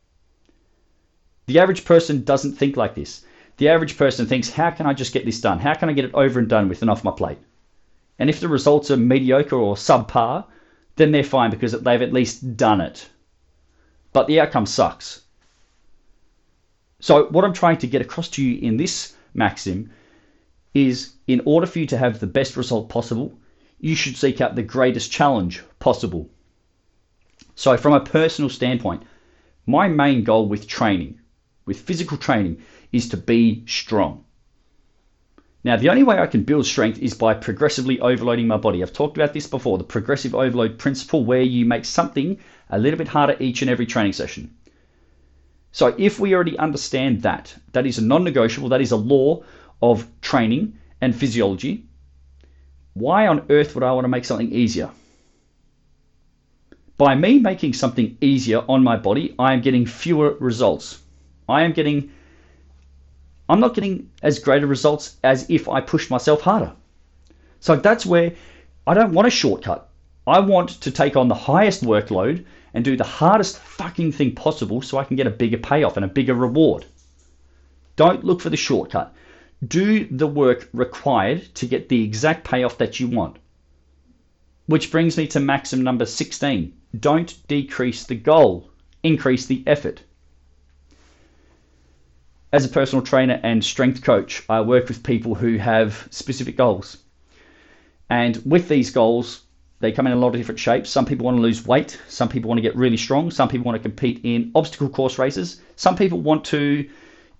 The 1.47 1.59
average 1.59 1.85
person 1.85 2.23
doesn't 2.23 2.52
think 2.52 2.76
like 2.76 2.94
this. 2.94 3.25
The 3.56 3.68
average 3.68 3.97
person 3.97 4.26
thinks, 4.26 4.50
how 4.50 4.71
can 4.71 4.87
I 4.87 4.94
just 4.94 5.12
get 5.12 5.25
this 5.25 5.40
done? 5.40 5.59
How 5.59 5.75
can 5.75 5.88
I 5.88 5.94
get 5.94 6.04
it 6.04 6.14
over 6.14 6.38
and 6.38 6.49
done 6.49 6.68
with 6.68 6.80
and 6.80 6.90
off 6.90 7.02
my 7.02 7.11
plate? 7.11 7.38
And 8.18 8.30
if 8.30 8.38
the 8.38 8.49
results 8.49 8.90
are 8.92 8.97
mediocre 8.97 9.56
or 9.56 9.75
subpar, 9.75 10.44
then 10.94 11.11
they're 11.11 11.25
fine 11.25 11.50
because 11.50 11.73
they've 11.73 12.02
at 12.02 12.12
least 12.12 12.56
done 12.56 12.80
it. 12.80 13.09
But 14.12 14.28
the 14.28 14.40
outcome 14.40 14.66
sucks. 14.66 15.23
So, 17.02 17.26
what 17.30 17.44
I'm 17.44 17.52
trying 17.52 17.78
to 17.78 17.88
get 17.88 18.00
across 18.00 18.28
to 18.28 18.44
you 18.44 18.61
in 18.61 18.76
this 18.76 19.16
maxim 19.35 19.90
is 20.73 21.14
in 21.26 21.42
order 21.44 21.66
for 21.66 21.80
you 21.80 21.87
to 21.87 21.99
have 21.99 22.21
the 22.21 22.28
best 22.28 22.56
result 22.56 22.90
possible, 22.90 23.37
you 23.80 23.97
should 23.97 24.16
seek 24.16 24.40
out 24.40 24.54
the 24.54 24.62
greatest 24.62 25.11
challenge 25.11 25.64
possible. 25.80 26.30
So, 27.56 27.76
from 27.76 27.92
a 27.92 28.04
personal 28.04 28.49
standpoint, 28.49 29.02
my 29.66 29.88
main 29.88 30.23
goal 30.23 30.49
with 30.49 30.68
training, 30.68 31.18
with 31.66 31.80
physical 31.80 32.18
training, 32.18 32.62
is 32.92 33.09
to 33.09 33.16
be 33.16 33.64
strong. 33.66 34.23
Now, 35.64 35.76
the 35.76 35.90
only 35.90 36.04
way 36.04 36.21
I 36.21 36.28
can 36.28 36.44
build 36.44 36.66
strength 36.66 37.00
is 37.00 37.14
by 37.14 37.35
progressively 37.35 37.99
overloading 37.99 38.47
my 38.47 38.59
body. 38.59 38.80
I've 38.80 38.92
talked 38.92 39.16
about 39.16 39.32
this 39.32 39.49
before 39.49 39.76
the 39.76 39.82
progressive 39.82 40.37
overload 40.37 40.78
principle, 40.78 41.25
where 41.25 41.42
you 41.42 41.64
make 41.64 41.85
something 41.85 42.38
a 42.71 42.78
little 42.78 42.99
bit 42.99 43.09
harder 43.09 43.37
each 43.40 43.61
and 43.61 43.71
every 43.73 43.87
training 43.87 44.12
session. 44.12 44.54
So, 45.73 45.95
if 45.99 46.21
we 46.21 46.35
already 46.35 46.59
understand 46.59 47.23
that, 47.23 47.55
that 47.73 47.87
is 47.87 47.99
a 47.99 48.05
non 48.05 48.25
negotiable, 48.25 48.69
that 48.69 48.83
is 48.83 48.93
a 48.93 48.97
law 48.97 49.43
of 49.81 50.07
training 50.21 50.79
and 51.00 51.17
physiology, 51.17 51.87
why 52.95 53.26
on 53.26 53.47
earth 53.49 53.75
would 53.75 53.83
I 53.83 53.93
want 53.93 54.05
to 54.05 54.09
make 54.09 54.26
something 54.26 54.52
easier? 54.52 54.91
By 56.99 57.14
me 57.14 57.38
making 57.38 57.73
something 57.73 58.17
easier 58.21 58.62
on 58.69 58.85
my 58.85 58.97
body, 58.97 59.35
I 59.38 59.55
am 59.55 59.62
getting 59.62 59.87
fewer 59.87 60.37
results. 60.38 61.00
I 61.49 61.62
am 61.62 61.73
getting 61.73 62.11
I'm 63.49 63.61
not 63.61 63.75
getting 63.75 64.11
as 64.23 64.38
great 64.38 64.64
results 64.64 65.17
as 65.25 65.50
if 65.50 65.69
I 65.69 65.81
push 65.81 66.09
myself 66.11 66.43
harder. 66.43 66.73
So 67.61 67.76
that's 67.76 68.07
where 68.07 68.33
I 68.87 68.95
don't 68.95 69.12
want 69.12 69.29
a 69.29 69.31
shortcut. 69.31 69.88
I 70.26 70.41
want 70.41 70.81
to 70.83 70.91
take 70.91 71.17
on 71.17 71.29
the 71.29 71.35
highest 71.35 71.83
workload 71.83 72.45
and 72.75 72.85
do 72.85 72.97
the 72.97 73.05
hardest 73.05 73.59
fucking 73.59 74.12
thing 74.12 74.35
possible 74.35 74.83
so 74.83 74.99
I 74.99 75.05
can 75.05 75.17
get 75.17 75.26
a 75.26 75.31
bigger 75.31 75.59
payoff 75.59 75.97
and 75.97 76.05
a 76.05 76.09
bigger 76.09 76.35
reward. 76.35 76.85
Don't 77.97 78.25
look 78.25 78.41
for 78.41 78.50
the 78.50 78.57
shortcut. 78.57 79.14
Do 79.67 80.07
the 80.07 80.26
work 80.26 80.69
required 80.73 81.55
to 81.57 81.67
get 81.67 81.88
the 81.88 82.02
exact 82.02 82.45
payoff 82.45 82.79
that 82.79 82.99
you 82.99 83.09
want. 83.09 83.37
Which 84.67 84.91
brings 84.91 85.17
me 85.17 85.26
to 85.29 85.41
maxim 85.41 85.83
number 85.83 86.07
16. 86.07 86.73
Don't 86.99 87.49
decrease 87.49 88.05
the 88.05 88.14
goal, 88.14 88.71
increase 89.02 89.47
the 89.47 89.62
effort. 89.67 90.02
As 92.52 92.64
a 92.64 92.69
personal 92.69 93.05
trainer 93.05 93.41
and 93.43 93.64
strength 93.64 94.02
coach, 94.02 94.43
I 94.49 94.61
work 94.61 94.88
with 94.88 95.02
people 95.02 95.35
who 95.35 95.57
have 95.57 96.07
specific 96.11 96.57
goals. 96.57 96.99
And 98.11 98.37
with 98.45 98.69
these 98.69 98.91
goals, 98.91 99.43
they 99.83 99.91
come 99.91 100.07
in 100.07 100.12
a 100.12 100.17
lot 100.17 100.29
of 100.29 100.35
different 100.35 100.61
shapes. 100.61 100.89
Some 100.89 101.05
people 101.05 101.27
want 101.27 101.39
to 101.39 101.43
lose 101.43 101.67
weight, 101.67 101.99
some 102.07 102.29
people 102.29 102.49
want 102.49 102.59
to 102.59 102.62
get 102.62 102.77
really 102.77 102.97
strong, 102.97 103.33
some 103.33 103.49
people 103.49 103.65
want 103.65 103.83
to 103.83 103.83
compete 103.83 104.21
in 104.23 104.53
obstacle 104.55 104.89
course 104.89 105.19
races, 105.19 105.61
some 105.75 105.97
people 105.97 106.21
want 106.21 106.45
to, 106.47 106.89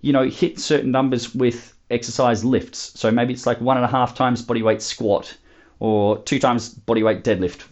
you 0.01 0.11
know, 0.11 0.25
hit 0.25 0.59
certain 0.59 0.91
numbers 0.91 1.33
with 1.33 1.73
exercise 1.89 2.43
lifts. 2.43 2.99
So 2.99 3.11
maybe 3.11 3.31
it's 3.31 3.45
like 3.45 3.61
one 3.61 3.77
and 3.77 3.85
a 3.85 3.89
half 3.89 4.13
times 4.13 4.41
body 4.41 4.61
weight 4.61 4.81
squat 4.81 5.37
or 5.79 6.19
two 6.19 6.37
times 6.37 6.67
body 6.67 7.01
weight 7.01 7.23
deadlift. 7.23 7.63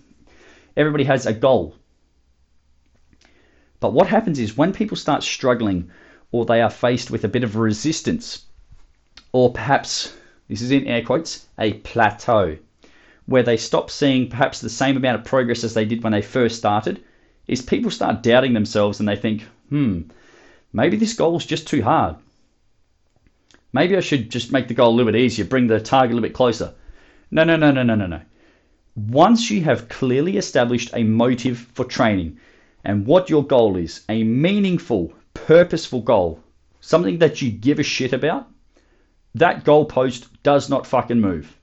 Everybody 0.78 1.04
has 1.04 1.25
a 1.25 1.34
goal. 1.34 1.75
But 3.82 3.92
what 3.92 4.08
happens 4.08 4.40
is 4.40 4.56
when 4.56 4.72
people 4.72 4.96
start 4.96 5.22
struggling 5.22 5.92
or 6.32 6.46
they 6.46 6.62
are 6.62 6.70
faced 6.70 7.12
with 7.12 7.25
a 7.25 7.28
bit 7.28 7.44
of 7.44 7.58
resistance, 7.58 8.46
or 9.34 9.51
perhaps, 9.51 10.16
this 10.48 10.62
is 10.62 10.72
in 10.72 10.88
air 10.88 11.04
quotes, 11.04 11.48
a 11.60 11.74
plateau, 11.74 12.58
where 13.31 13.43
they 13.43 13.57
stop 13.57 13.89
seeing 13.89 14.29
perhaps 14.29 14.59
the 14.59 14.69
same 14.69 14.97
amount 14.97 15.17
of 15.17 15.25
progress 15.25 15.63
as 15.63 15.73
they 15.73 15.85
did 15.85 16.03
when 16.03 16.11
they 16.11 16.21
first 16.21 16.57
started, 16.57 17.01
is 17.47 17.61
people 17.61 17.89
start 17.89 18.21
doubting 18.21 18.53
themselves 18.53 19.00
and 19.00 19.07
they 19.07 19.15
think, 19.15 19.43
hmm, 19.69 20.01
maybe 20.73 20.97
this 20.97 21.13
goal 21.13 21.38
is 21.38 21.45
just 21.45 21.67
too 21.67 21.81
hard. 21.81 22.17
Maybe 23.73 23.95
I 23.95 24.01
should 24.01 24.29
just 24.29 24.51
make 24.51 24.67
the 24.67 24.73
goal 24.73 24.89
a 24.89 24.95
little 24.95 25.11
bit 25.11 25.19
easier, 25.19 25.45
bring 25.45 25.67
the 25.67 25.79
target 25.79 26.11
a 26.11 26.15
little 26.15 26.27
bit 26.27 26.35
closer. 26.35 26.73
No, 27.31 27.45
no, 27.45 27.55
no, 27.55 27.71
no, 27.71 27.83
no, 27.83 27.95
no, 27.95 28.05
no. 28.05 28.21
Once 28.95 29.50
you 29.50 29.63
have 29.63 29.88
clearly 29.88 30.35
established 30.35 30.91
a 30.93 31.03
motive 31.03 31.57
for 31.73 31.85
training 31.85 32.38
and 32.83 33.05
what 33.05 33.29
your 33.29 33.45
goal 33.45 33.77
is, 33.77 34.03
a 34.09 34.23
meaningful, 34.23 35.13
purposeful 35.33 36.01
goal, 36.01 36.43
something 36.81 37.19
that 37.19 37.41
you 37.41 37.50
give 37.50 37.79
a 37.79 37.83
shit 37.83 38.11
about, 38.11 38.50
that 39.33 39.63
goalpost 39.63 40.27
does 40.43 40.69
not 40.69 40.85
fucking 40.85 41.21
move. 41.21 41.57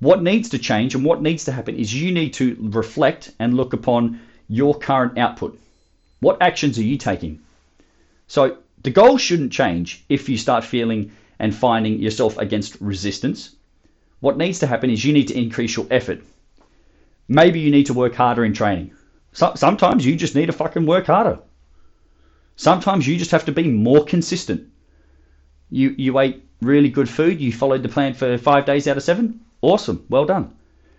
What 0.00 0.22
needs 0.22 0.48
to 0.50 0.58
change 0.58 0.94
and 0.94 1.04
what 1.04 1.22
needs 1.22 1.44
to 1.44 1.52
happen 1.52 1.74
is 1.74 1.92
you 1.92 2.12
need 2.12 2.32
to 2.34 2.56
reflect 2.60 3.32
and 3.40 3.54
look 3.54 3.72
upon 3.72 4.20
your 4.48 4.78
current 4.78 5.18
output. 5.18 5.58
What 6.20 6.40
actions 6.40 6.78
are 6.78 6.84
you 6.84 6.96
taking? 6.96 7.40
So 8.28 8.58
the 8.82 8.90
goal 8.90 9.18
shouldn't 9.18 9.52
change 9.52 10.04
if 10.08 10.28
you 10.28 10.36
start 10.36 10.64
feeling 10.64 11.10
and 11.38 11.54
finding 11.54 11.98
yourself 11.98 12.38
against 12.38 12.80
resistance. 12.80 13.56
What 14.20 14.36
needs 14.36 14.60
to 14.60 14.66
happen 14.66 14.90
is 14.90 15.04
you 15.04 15.12
need 15.12 15.28
to 15.28 15.38
increase 15.38 15.76
your 15.76 15.86
effort. 15.90 16.22
Maybe 17.28 17.60
you 17.60 17.70
need 17.70 17.86
to 17.86 17.94
work 17.94 18.14
harder 18.14 18.44
in 18.44 18.52
training. 18.52 18.92
So, 19.32 19.52
sometimes 19.54 20.06
you 20.06 20.16
just 20.16 20.34
need 20.34 20.46
to 20.46 20.52
fucking 20.52 20.86
work 20.86 21.06
harder. 21.06 21.38
Sometimes 22.56 23.06
you 23.06 23.16
just 23.16 23.30
have 23.30 23.44
to 23.44 23.52
be 23.52 23.68
more 23.68 24.04
consistent. 24.04 24.68
You 25.70 25.94
you 25.98 26.18
ate 26.18 26.42
really 26.60 26.88
good 26.88 27.08
food, 27.08 27.40
you 27.40 27.52
followed 27.52 27.82
the 27.82 27.88
plan 27.88 28.14
for 28.14 28.38
five 28.38 28.64
days 28.64 28.88
out 28.88 28.96
of 28.96 29.02
seven. 29.02 29.40
Awesome, 29.60 30.04
well 30.08 30.24
done. 30.24 30.54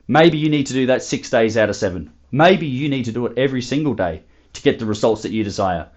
Maybe 0.07 0.37
you 0.37 0.49
need 0.49 0.65
to 0.67 0.73
do 0.73 0.87
that 0.87 1.03
six 1.03 1.29
days 1.29 1.55
out 1.55 1.69
of 1.69 1.75
seven. 1.75 2.11
Maybe 2.31 2.67
you 2.67 2.89
need 2.89 3.05
to 3.05 3.11
do 3.11 3.25
it 3.25 3.37
every 3.37 3.61
single 3.61 3.93
day 3.93 4.23
to 4.53 4.61
get 4.61 4.79
the 4.79 4.85
results 4.85 5.21
that 5.21 5.31
you 5.31 5.43
desire. 5.43 5.87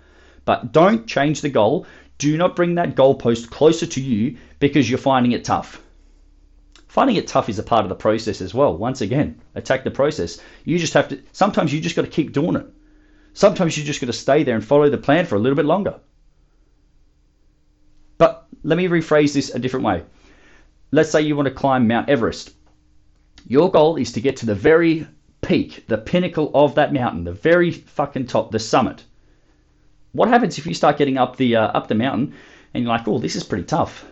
But 0.44 0.72
don't 0.72 1.06
change 1.06 1.40
the 1.40 1.48
goal. 1.48 1.86
Do 2.18 2.36
not 2.36 2.56
bring 2.56 2.76
that 2.76 2.94
goalpost 2.94 3.50
closer 3.50 3.86
to 3.86 4.00
you 4.00 4.36
because 4.58 4.88
you're 4.88 4.98
finding 4.98 5.32
it 5.32 5.44
tough. 5.44 5.82
Finding 6.88 7.16
it 7.16 7.26
tough 7.26 7.48
is 7.48 7.58
a 7.58 7.62
part 7.62 7.84
of 7.84 7.88
the 7.88 7.94
process 7.94 8.40
as 8.40 8.52
well. 8.52 8.76
Once 8.76 9.00
again, 9.00 9.40
attack 9.54 9.82
the 9.82 9.90
process. 9.90 10.38
You 10.64 10.78
just 10.78 10.92
have 10.94 11.08
to, 11.08 11.22
sometimes 11.32 11.72
you 11.72 11.80
just 11.80 11.96
got 11.96 12.02
to 12.02 12.10
keep 12.10 12.32
doing 12.32 12.56
it. 12.56 12.66
Sometimes 13.32 13.78
you 13.78 13.84
just 13.84 14.00
got 14.00 14.08
to 14.08 14.12
stay 14.12 14.44
there 14.44 14.54
and 14.54 14.64
follow 14.64 14.90
the 14.90 14.98
plan 14.98 15.24
for 15.24 15.36
a 15.36 15.38
little 15.38 15.56
bit 15.56 15.64
longer. 15.64 15.98
But 18.18 18.46
let 18.62 18.76
me 18.76 18.88
rephrase 18.88 19.32
this 19.32 19.54
a 19.54 19.58
different 19.58 19.86
way. 19.86 20.04
Let's 20.92 21.10
say 21.10 21.22
you 21.22 21.34
want 21.34 21.48
to 21.48 21.54
climb 21.54 21.88
Mount 21.88 22.08
Everest. 22.08 22.52
Your 23.46 23.70
goal 23.70 23.96
is 23.96 24.12
to 24.12 24.20
get 24.20 24.36
to 24.36 24.46
the 24.46 24.54
very 24.54 25.06
peak, 25.40 25.86
the 25.88 25.98
pinnacle 25.98 26.50
of 26.54 26.74
that 26.74 26.92
mountain, 26.92 27.24
the 27.24 27.32
very 27.32 27.70
fucking 27.70 28.26
top, 28.26 28.50
the 28.50 28.58
summit. 28.58 29.02
What 30.12 30.28
happens 30.28 30.58
if 30.58 30.66
you 30.66 30.74
start 30.74 30.98
getting 30.98 31.16
up 31.16 31.36
the 31.36 31.56
uh, 31.56 31.68
up 31.68 31.88
the 31.88 31.94
mountain 31.94 32.34
and 32.74 32.84
you're 32.84 32.92
like, 32.92 33.08
"Oh, 33.08 33.18
this 33.18 33.34
is 33.36 33.42
pretty 33.42 33.64
tough. 33.64 34.04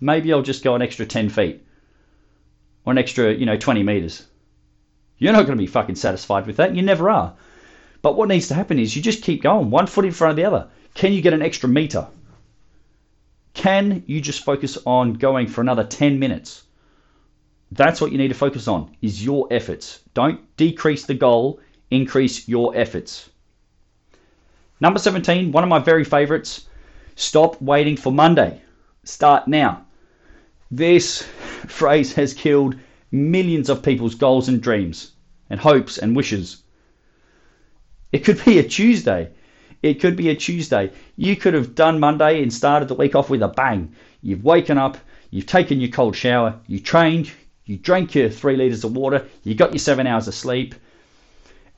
Maybe 0.00 0.32
I'll 0.32 0.42
just 0.42 0.64
go 0.64 0.74
an 0.74 0.82
extra 0.82 1.06
10 1.06 1.28
feet." 1.28 1.64
or 2.84 2.92
an 2.92 2.98
extra, 2.98 3.32
you 3.32 3.46
know, 3.46 3.56
20 3.56 3.82
meters. 3.82 4.26
You're 5.18 5.32
not 5.32 5.46
going 5.46 5.56
to 5.56 5.62
be 5.62 5.66
fucking 5.66 5.94
satisfied 5.94 6.46
with 6.46 6.56
that. 6.56 6.74
You 6.74 6.82
never 6.82 7.08
are. 7.08 7.34
But 8.02 8.16
what 8.16 8.28
needs 8.28 8.48
to 8.48 8.54
happen 8.54 8.78
is 8.78 8.94
you 8.94 9.02
just 9.02 9.22
keep 9.22 9.42
going, 9.42 9.70
one 9.70 9.86
foot 9.86 10.04
in 10.04 10.12
front 10.12 10.32
of 10.32 10.36
the 10.36 10.44
other. 10.44 10.68
Can 10.94 11.12
you 11.12 11.22
get 11.22 11.32
an 11.32 11.42
extra 11.42 11.68
meter? 11.68 12.06
Can 13.54 14.02
you 14.06 14.20
just 14.20 14.44
focus 14.44 14.76
on 14.84 15.14
going 15.14 15.46
for 15.46 15.60
another 15.60 15.84
10 15.84 16.18
minutes? 16.18 16.64
That's 17.72 18.00
what 18.00 18.12
you 18.12 18.18
need 18.18 18.28
to 18.28 18.34
focus 18.34 18.68
on 18.68 18.94
is 19.00 19.24
your 19.24 19.48
efforts. 19.50 20.00
Don't 20.12 20.40
decrease 20.56 21.06
the 21.06 21.14
goal, 21.14 21.60
increase 21.90 22.46
your 22.46 22.76
efforts. 22.76 23.30
Number 24.80 24.98
17, 24.98 25.52
one 25.52 25.62
of 25.62 25.70
my 25.70 25.78
very 25.78 26.04
favorites, 26.04 26.66
stop 27.16 27.60
waiting 27.62 27.96
for 27.96 28.12
Monday. 28.12 28.60
Start 29.04 29.48
now. 29.48 29.86
This 30.70 31.22
phrase 31.66 32.12
has 32.14 32.34
killed 32.34 32.76
millions 33.10 33.70
of 33.70 33.82
people's 33.82 34.16
goals 34.16 34.48
and 34.48 34.60
dreams 34.60 35.12
and 35.48 35.60
hopes 35.60 35.98
and 35.98 36.16
wishes. 36.16 36.62
It 38.12 38.24
could 38.24 38.44
be 38.44 38.58
a 38.58 38.62
Tuesday. 38.62 39.30
It 39.84 40.00
could 40.00 40.16
be 40.16 40.30
a 40.30 40.34
Tuesday. 40.34 40.92
You 41.14 41.36
could 41.36 41.52
have 41.52 41.74
done 41.74 42.00
Monday 42.00 42.42
and 42.42 42.50
started 42.50 42.88
the 42.88 42.94
week 42.94 43.14
off 43.14 43.28
with 43.28 43.42
a 43.42 43.48
bang. 43.48 43.92
You've 44.22 44.42
woken 44.42 44.78
up, 44.78 44.96
you've 45.30 45.44
taken 45.44 45.78
your 45.78 45.90
cold 45.90 46.16
shower, 46.16 46.54
you 46.66 46.80
trained, 46.80 47.30
You 47.66 47.76
drank 47.76 48.14
your 48.14 48.30
three 48.30 48.56
litres 48.56 48.82
of 48.84 48.96
water, 48.96 49.26
you 49.42 49.54
got 49.54 49.72
your 49.72 49.78
seven 49.78 50.06
hours 50.06 50.26
of 50.26 50.34
sleep, 50.34 50.74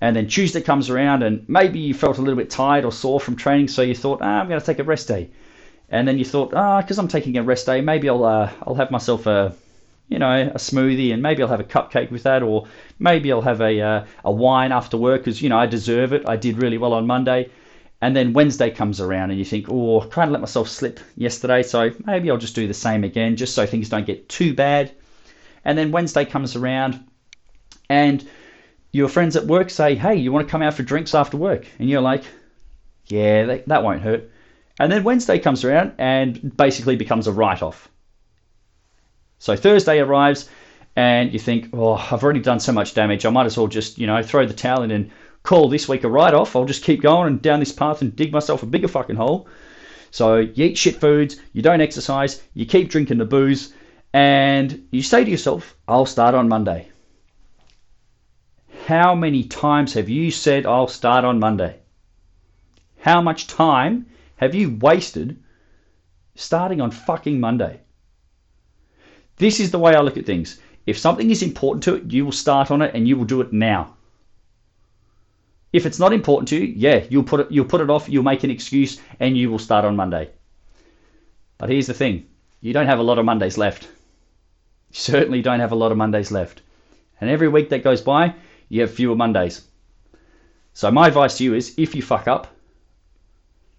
and 0.00 0.14
then 0.14 0.28
Tuesday 0.28 0.60
comes 0.60 0.88
around 0.88 1.24
and 1.24 1.44
maybe 1.48 1.80
you 1.80 1.94
felt 1.94 2.18
a 2.18 2.22
little 2.22 2.36
bit 2.36 2.48
tired 2.48 2.84
or 2.84 2.92
sore 2.92 3.18
from 3.18 3.34
training, 3.34 3.66
so 3.66 3.82
you 3.82 3.96
thought, 3.96 4.20
ah, 4.22 4.40
I'm 4.40 4.46
going 4.48 4.60
to 4.60 4.66
take 4.66 4.78
a 4.78 4.84
rest 4.84 5.08
day. 5.08 5.30
And 5.88 6.06
then 6.06 6.16
you 6.16 6.24
thought, 6.24 6.54
ah, 6.54 6.80
because 6.80 7.00
I'm 7.00 7.08
taking 7.08 7.36
a 7.36 7.42
rest 7.42 7.66
day, 7.66 7.80
maybe 7.80 8.08
I'll 8.08 8.24
uh, 8.24 8.52
I'll 8.64 8.76
have 8.76 8.92
myself 8.92 9.26
a 9.26 9.52
you 10.08 10.20
know 10.20 10.30
a 10.54 10.58
smoothie 10.58 11.12
and 11.12 11.20
maybe 11.20 11.42
I'll 11.42 11.48
have 11.56 11.58
a 11.58 11.64
cupcake 11.64 12.12
with 12.12 12.22
that, 12.22 12.44
or 12.44 12.68
maybe 13.00 13.32
I'll 13.32 13.42
have 13.42 13.60
a 13.60 13.80
uh, 13.80 14.04
a 14.24 14.30
wine 14.30 14.70
after 14.70 14.96
work 14.96 15.22
because 15.22 15.42
you 15.42 15.48
know 15.48 15.58
I 15.58 15.66
deserve 15.66 16.12
it. 16.12 16.22
I 16.28 16.36
did 16.36 16.62
really 16.62 16.78
well 16.78 16.92
on 16.92 17.08
Monday. 17.08 17.50
And 18.06 18.14
then 18.14 18.34
Wednesday 18.34 18.70
comes 18.70 19.00
around 19.00 19.30
and 19.30 19.38
you 19.40 19.44
think, 19.44 19.66
oh, 19.68 20.00
I 20.00 20.06
kind 20.06 20.28
of 20.28 20.32
let 20.32 20.40
myself 20.40 20.68
slip 20.68 21.00
yesterday, 21.16 21.64
so 21.64 21.90
maybe 22.04 22.30
I'll 22.30 22.36
just 22.36 22.54
do 22.54 22.68
the 22.68 22.72
same 22.72 23.02
again, 23.02 23.34
just 23.34 23.52
so 23.52 23.66
things 23.66 23.88
don't 23.88 24.06
get 24.06 24.28
too 24.28 24.54
bad. 24.54 24.92
And 25.64 25.76
then 25.76 25.90
Wednesday 25.90 26.24
comes 26.24 26.54
around 26.54 27.04
and 27.90 28.24
your 28.92 29.08
friends 29.08 29.34
at 29.34 29.48
work 29.48 29.70
say, 29.70 29.96
hey, 29.96 30.14
you 30.14 30.30
want 30.30 30.46
to 30.46 30.50
come 30.52 30.62
out 30.62 30.74
for 30.74 30.84
drinks 30.84 31.16
after 31.16 31.36
work? 31.36 31.66
And 31.80 31.90
you're 31.90 32.00
like, 32.00 32.22
yeah, 33.08 33.44
that, 33.46 33.66
that 33.66 33.82
won't 33.82 34.02
hurt. 34.02 34.30
And 34.78 34.92
then 34.92 35.02
Wednesday 35.02 35.40
comes 35.40 35.64
around 35.64 35.94
and 35.98 36.56
basically 36.56 36.94
becomes 36.94 37.26
a 37.26 37.32
write 37.32 37.60
off. 37.60 37.88
So 39.40 39.56
Thursday 39.56 39.98
arrives 39.98 40.48
and 40.94 41.32
you 41.32 41.40
think, 41.40 41.70
oh, 41.72 41.94
I've 41.94 42.22
already 42.22 42.38
done 42.38 42.60
so 42.60 42.70
much 42.70 42.94
damage. 42.94 43.26
I 43.26 43.30
might 43.30 43.46
as 43.46 43.58
well 43.58 43.66
just, 43.66 43.98
you 43.98 44.06
know, 44.06 44.22
throw 44.22 44.46
the 44.46 44.54
towel 44.54 44.84
in 44.84 44.92
and 44.92 45.10
call 45.46 45.68
this 45.68 45.88
week 45.88 46.04
a 46.04 46.08
write 46.08 46.34
off. 46.34 46.54
I'll 46.54 46.64
just 46.64 46.82
keep 46.82 47.00
going 47.00 47.28
and 47.28 47.40
down 47.40 47.60
this 47.60 47.72
path 47.72 48.02
and 48.02 48.14
dig 48.14 48.32
myself 48.32 48.62
a 48.62 48.66
bigger 48.66 48.88
fucking 48.88 49.16
hole. 49.16 49.48
So 50.10 50.36
you 50.36 50.64
eat 50.66 50.78
shit 50.78 51.00
foods, 51.00 51.36
you 51.52 51.62
don't 51.62 51.80
exercise, 51.80 52.42
you 52.52 52.66
keep 52.66 52.90
drinking 52.90 53.18
the 53.18 53.24
booze, 53.24 53.72
and 54.12 54.86
you 54.90 55.02
say 55.02 55.24
to 55.24 55.30
yourself, 55.30 55.76
I'll 55.86 56.06
start 56.06 56.34
on 56.34 56.48
Monday. 56.48 56.88
How 58.86 59.14
many 59.14 59.44
times 59.44 59.94
have 59.94 60.08
you 60.08 60.30
said, 60.30 60.66
I'll 60.66 60.88
start 60.88 61.24
on 61.24 61.38
Monday? 61.38 61.78
How 62.98 63.20
much 63.20 63.46
time 63.46 64.06
have 64.36 64.54
you 64.54 64.76
wasted 64.80 65.42
starting 66.34 66.80
on 66.80 66.90
fucking 66.90 67.38
Monday? 67.40 67.80
This 69.36 69.60
is 69.60 69.70
the 69.70 69.78
way 69.78 69.94
I 69.94 70.00
look 70.00 70.16
at 70.16 70.26
things. 70.26 70.60
If 70.86 70.98
something 70.98 71.30
is 71.30 71.42
important 71.42 71.82
to 71.84 71.96
it, 71.96 72.12
you 72.12 72.24
will 72.24 72.32
start 72.32 72.70
on 72.70 72.80
it 72.80 72.94
and 72.94 73.06
you 73.06 73.16
will 73.16 73.24
do 73.24 73.40
it 73.40 73.52
now. 73.52 73.95
If 75.72 75.86
it's 75.86 75.98
not 75.98 76.12
important 76.12 76.48
to 76.48 76.56
you, 76.56 76.72
yeah, 76.76 77.04
you'll 77.10 77.24
put 77.24 77.40
it 77.40 77.50
you'll 77.50 77.64
put 77.64 77.80
it 77.80 77.90
off, 77.90 78.08
you'll 78.08 78.22
make 78.22 78.44
an 78.44 78.50
excuse, 78.50 79.00
and 79.20 79.36
you 79.36 79.50
will 79.50 79.58
start 79.58 79.84
on 79.84 79.96
Monday. 79.96 80.30
But 81.58 81.70
here's 81.70 81.86
the 81.86 81.94
thing: 81.94 82.26
you 82.60 82.72
don't 82.72 82.86
have 82.86 82.98
a 82.98 83.02
lot 83.02 83.18
of 83.18 83.24
Mondays 83.24 83.58
left. 83.58 83.84
You 83.84 85.00
certainly 85.00 85.42
don't 85.42 85.60
have 85.60 85.72
a 85.72 85.76
lot 85.76 85.92
of 85.92 85.98
Mondays 85.98 86.30
left. 86.30 86.62
And 87.20 87.30
every 87.30 87.48
week 87.48 87.70
that 87.70 87.84
goes 87.84 88.00
by, 88.00 88.34
you 88.68 88.82
have 88.82 88.90
fewer 88.90 89.16
Mondays. 89.16 89.66
So 90.72 90.90
my 90.90 91.08
advice 91.08 91.38
to 91.38 91.44
you 91.44 91.54
is 91.54 91.74
if 91.78 91.94
you 91.94 92.02
fuck 92.02 92.28
up, 92.28 92.48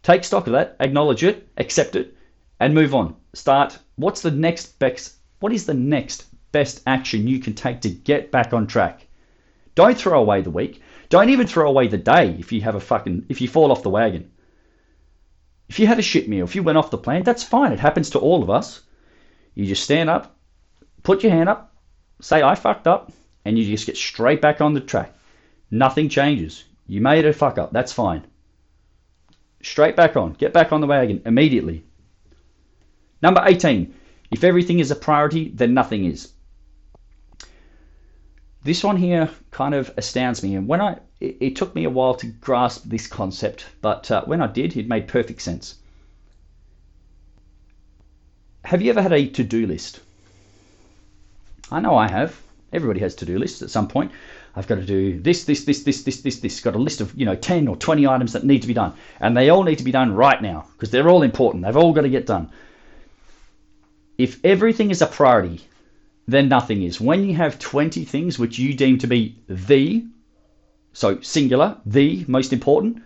take 0.02 0.24
stock 0.24 0.48
of 0.48 0.54
that, 0.54 0.76
acknowledge 0.80 1.24
it, 1.24 1.48
accept 1.58 1.96
it, 1.96 2.16
and 2.60 2.74
move 2.74 2.96
on. 2.96 3.16
Start 3.34 3.78
what's 3.96 4.22
the 4.22 4.32
next 4.32 4.80
best 4.80 5.16
what 5.40 5.54
is 5.54 5.66
the 5.66 5.74
next 5.74 6.26
best 6.52 6.82
action 6.88 7.28
you 7.28 7.40
can 7.40 7.54
take 7.54 7.82
to 7.82 7.90
get 7.90 8.32
back 8.32 8.54
on 8.54 8.66
track? 8.66 9.06
Don't 9.76 9.98
throw 9.98 10.20
away 10.20 10.42
the 10.42 10.50
week. 10.50 10.82
Don't 11.10 11.30
even 11.30 11.48
throw 11.48 11.70
away 11.70 11.88
the 11.88 11.98
day 11.98 12.36
if 12.38 12.52
you 12.52 12.62
have 12.62 12.76
a 12.76 12.80
fucking 12.80 13.26
if 13.30 13.42
you 13.42 13.48
fall 13.48 13.72
off 13.72 13.84
the 13.84 13.90
wagon. 13.90 14.32
If 15.70 15.80
you 15.80 15.88
had 15.88 16.00
a 16.00 16.04
shit 16.04 16.30
meal, 16.30 16.46
if 16.46 16.56
you 16.56 16.64
went 16.64 16.78
off 16.78 16.92
the 16.92 16.98
plan, 16.98 17.24
that's 17.24 17.44
fine. 17.44 17.72
It 17.72 17.80
happens 17.80 18.10
to 18.12 18.20
all 18.20 18.44
of 18.44 18.50
us. 18.50 18.82
You 19.54 19.66
just 19.66 19.84
stand 19.84 20.10
up, 20.10 20.38
put 21.04 21.24
your 21.24 21.32
hand 21.32 21.50
up, 21.50 21.74
say 22.22 22.42
I 22.42 22.56
fucked 22.56 22.88
up, 22.88 23.12
and 23.44 23.58
you 23.58 23.66
just 23.66 23.86
get 23.86 23.98
straight 23.98 24.42
back 24.42 24.62
on 24.62 24.74
the 24.74 24.80
track. 24.80 25.14
Nothing 25.72 26.10
changes. 26.10 26.64
You 26.88 27.02
made 27.02 27.26
a 27.26 27.34
fuck 27.34 27.58
up. 27.58 27.74
That's 27.74 27.92
fine. 27.92 28.26
Straight 29.62 29.96
back 29.96 30.16
on. 30.16 30.34
Get 30.34 30.54
back 30.54 30.72
on 30.72 30.82
the 30.82 30.88
wagon 30.88 31.22
immediately. 31.26 31.84
Number 33.22 33.42
18. 33.46 33.94
If 34.32 34.44
everything 34.44 34.80
is 34.80 34.92
a 34.92 34.96
priority, 34.96 35.50
then 35.50 35.74
nothing 35.74 36.06
is. 36.06 36.32
This 38.64 38.84
one 38.84 38.98
here 38.98 39.30
kind 39.52 39.74
of 39.74 39.94
astounds 39.98 40.44
me, 40.44 40.56
and 40.56 40.68
when 40.68 40.82
I 40.82 41.00
it, 41.20 41.38
it 41.40 41.56
took 41.56 41.74
me 41.74 41.86
a 41.86 41.90
while 41.90 42.16
to 42.16 42.28
grasp 42.28 42.84
this 42.86 43.08
concept, 43.08 43.66
but 43.82 44.12
uh, 44.12 44.26
when 44.26 44.42
I 44.42 44.48
did, 44.48 44.76
it 44.76 44.88
made 44.88 45.08
perfect 45.08 45.42
sense. 45.42 45.76
Have 48.66 48.82
you 48.82 48.90
ever 48.90 49.02
had 49.02 49.14
a 49.14 49.28
to-do 49.28 49.66
list? 49.66 50.02
I 51.72 51.80
know 51.80 51.96
I 51.96 52.10
have. 52.10 52.42
Everybody 52.74 53.00
has 53.00 53.16
to-do 53.16 53.40
lists 53.40 53.62
at 53.62 53.70
some 53.70 53.88
point. 53.88 54.12
I've 54.56 54.68
got 54.68 54.76
to 54.76 54.86
do 54.86 55.22
this, 55.22 55.46
this, 55.46 55.64
this, 55.64 55.84
this, 55.84 56.04
this, 56.04 56.22
this, 56.22 56.40
this. 56.40 56.60
Got 56.60 56.76
a 56.76 56.80
list 56.80 57.00
of 57.00 57.14
you 57.16 57.26
know 57.26 57.36
ten 57.36 57.68
or 57.68 57.78
twenty 57.78 58.06
items 58.06 58.34
that 58.34 58.44
need 58.44 58.62
to 58.64 58.68
be 58.68 58.74
done, 58.74 58.94
and 59.22 59.38
they 59.38 59.50
all 59.50 59.64
need 59.64 59.78
to 59.78 59.84
be 59.84 59.92
done 59.92 60.14
right 60.14 60.42
now 60.42 60.68
because 60.74 60.90
they're 60.92 61.10
all 61.10 61.24
important. 61.24 61.64
They've 61.64 61.78
all 61.78 61.94
got 61.94 62.02
to 62.02 62.10
get 62.10 62.26
done. 62.26 62.50
If 64.18 64.44
everything 64.44 64.90
is 64.90 65.02
a 65.02 65.08
priority, 65.08 65.62
then 66.28 66.50
nothing 66.50 66.84
is. 66.84 67.00
When 67.00 67.24
you 67.24 67.36
have 67.36 67.58
20 67.58 68.04
things 68.04 68.38
which 68.38 68.60
you 68.60 68.74
deem 68.74 68.98
to 69.00 69.08
be 69.08 69.38
the, 69.48 70.06
so 70.92 71.22
singular, 71.22 71.78
the 71.86 72.26
most 72.28 72.52
important, 72.52 73.02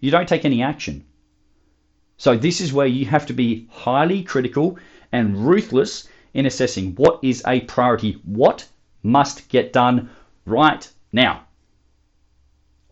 you 0.00 0.10
don't 0.10 0.28
take 0.28 0.44
any 0.44 0.62
action. 0.62 1.04
So 2.18 2.36
this 2.36 2.60
is 2.60 2.72
where 2.72 2.86
you 2.86 3.06
have 3.06 3.26
to 3.26 3.32
be 3.32 3.66
highly 3.70 4.22
critical 4.22 4.78
and 5.10 5.48
ruthless 5.48 6.08
in 6.34 6.44
assessing 6.44 6.94
what 6.96 7.20
is 7.22 7.42
a 7.46 7.60
priority, 7.60 8.20
what 8.24 8.68
must 9.02 9.48
get 9.48 9.72
done 9.72 10.10
right 10.44 10.86
now. 11.12 11.44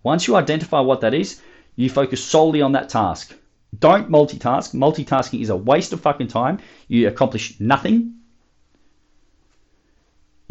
Once 0.03 0.27
you 0.27 0.37
identify 0.37 0.81
what 0.81 1.03
that 1.03 1.15
is, 1.15 1.41
you 1.77 1.91
focus 1.91 2.23
solely 2.23 2.63
on 2.63 2.73
that 2.73 2.89
task. 2.89 3.35
Don't 3.79 4.11
multitask. 4.11 4.75
Multitasking 4.75 5.41
is 5.41 5.51
a 5.51 5.57
waste 5.57 5.93
of 5.93 6.01
fucking 6.01 6.29
time. 6.29 6.59
You 6.89 7.09
accomplish 7.09 7.59
nothing 7.59 8.14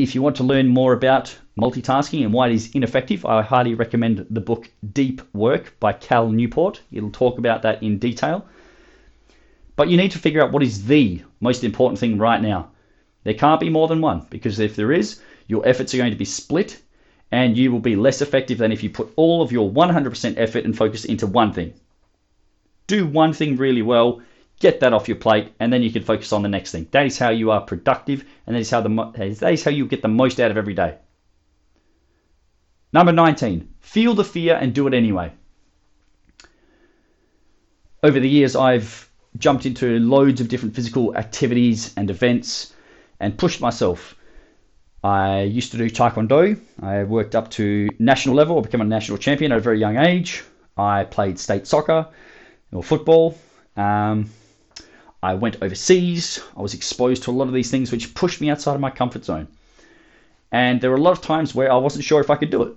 if 0.03 0.13
you 0.13 0.21
want 0.21 0.35
to 0.35 0.43
learn 0.43 0.67
more 0.67 0.91
about 0.91 1.33
multitasking 1.57 2.25
and 2.25 2.33
why 2.33 2.49
it 2.49 2.53
is 2.53 2.69
ineffective, 2.75 3.25
I 3.25 3.41
highly 3.41 3.73
recommend 3.73 4.27
the 4.29 4.41
book 4.41 4.69
Deep 4.91 5.21
Work 5.33 5.79
by 5.79 5.93
Cal 5.93 6.29
Newport. 6.29 6.81
It'll 6.91 7.09
talk 7.09 7.37
about 7.37 7.61
that 7.61 7.81
in 7.81 7.99
detail. 7.99 8.45
But 9.77 9.89
you 9.89 9.95
need 9.95 10.11
to 10.11 10.19
figure 10.19 10.43
out 10.43 10.51
what 10.51 10.61
is 10.61 10.85
the 10.85 11.21
most 11.39 11.63
important 11.63 11.99
thing 11.99 12.17
right 12.17 12.41
now. 12.41 12.71
There 13.23 13.33
can't 13.33 13.61
be 13.61 13.69
more 13.69 13.87
than 13.87 14.01
one 14.01 14.27
because 14.29 14.59
if 14.59 14.75
there 14.75 14.91
is, 14.91 15.21
your 15.47 15.65
efforts 15.65 15.93
are 15.93 15.97
going 15.97 16.11
to 16.11 16.17
be 16.17 16.25
split 16.25 16.81
and 17.31 17.57
you 17.57 17.71
will 17.71 17.79
be 17.79 17.95
less 17.95 18.21
effective 18.21 18.57
than 18.57 18.73
if 18.73 18.83
you 18.83 18.89
put 18.89 19.13
all 19.15 19.41
of 19.41 19.53
your 19.53 19.71
100% 19.71 20.33
effort 20.37 20.65
and 20.65 20.77
focus 20.77 21.05
into 21.05 21.27
one 21.27 21.53
thing. 21.53 21.73
Do 22.87 23.07
one 23.07 23.31
thing 23.31 23.55
really 23.55 23.81
well 23.81 24.21
get 24.63 24.79
that 24.79 24.93
off 24.93 25.09
your 25.09 25.17
plate, 25.17 25.53
and 25.59 25.71
then 25.71 25.83
you 25.83 25.91
can 25.91 26.03
focus 26.03 26.31
on 26.31 26.41
the 26.41 26.47
next 26.47 26.71
thing. 26.71 26.87
That 26.91 27.05
is 27.05 27.19
how 27.19 27.29
you 27.29 27.51
are 27.51 27.59
productive, 27.59 28.23
and 28.47 28.55
that 28.55 28.61
is 28.61 28.71
how 28.71 28.79
the 28.79 28.89
that 29.41 29.51
is 29.51 29.63
how 29.63 29.71
you 29.71 29.85
get 29.85 30.01
the 30.01 30.07
most 30.07 30.39
out 30.39 30.51
of 30.51 30.57
every 30.57 30.73
day. 30.73 30.95
Number 32.93 33.11
19, 33.11 33.67
feel 33.81 34.13
the 34.13 34.23
fear 34.23 34.55
and 34.55 34.73
do 34.73 34.87
it 34.87 34.93
anyway. 34.93 35.33
Over 38.01 38.19
the 38.21 38.29
years, 38.29 38.55
I've 38.55 39.09
jumped 39.37 39.65
into 39.65 39.99
loads 39.99 40.39
of 40.39 40.47
different 40.47 40.75
physical 40.75 41.17
activities 41.17 41.93
and 41.97 42.09
events 42.09 42.73
and 43.19 43.37
pushed 43.37 43.59
myself. 43.59 44.15
I 45.03 45.41
used 45.41 45.71
to 45.71 45.77
do 45.77 45.89
taekwondo. 45.89 46.57
I 46.81 47.03
worked 47.03 47.35
up 47.35 47.49
to 47.51 47.89
national 47.99 48.35
level, 48.35 48.61
became 48.61 48.81
a 48.81 48.85
national 48.85 49.17
champion 49.17 49.51
at 49.51 49.57
a 49.57 49.61
very 49.61 49.79
young 49.79 49.97
age. 49.97 50.43
I 50.77 51.03
played 51.03 51.37
state 51.37 51.67
soccer 51.67 52.07
or 52.71 52.83
football. 52.83 53.37
Um, 53.75 54.29
I 55.23 55.35
went 55.35 55.57
overseas. 55.61 56.43
I 56.57 56.61
was 56.61 56.73
exposed 56.73 57.23
to 57.23 57.31
a 57.31 57.37
lot 57.39 57.47
of 57.47 57.53
these 57.53 57.71
things 57.71 57.93
which 57.93 58.13
pushed 58.13 58.41
me 58.41 58.49
outside 58.49 58.75
of 58.75 58.81
my 58.81 58.89
comfort 58.89 59.23
zone. 59.23 59.47
And 60.51 60.81
there 60.81 60.89
were 60.89 60.97
a 60.97 61.01
lot 61.01 61.17
of 61.17 61.21
times 61.21 61.55
where 61.55 61.71
I 61.71 61.77
wasn't 61.77 62.03
sure 62.03 62.19
if 62.19 62.29
I 62.29 62.35
could 62.35 62.49
do 62.49 62.63
it. 62.63 62.73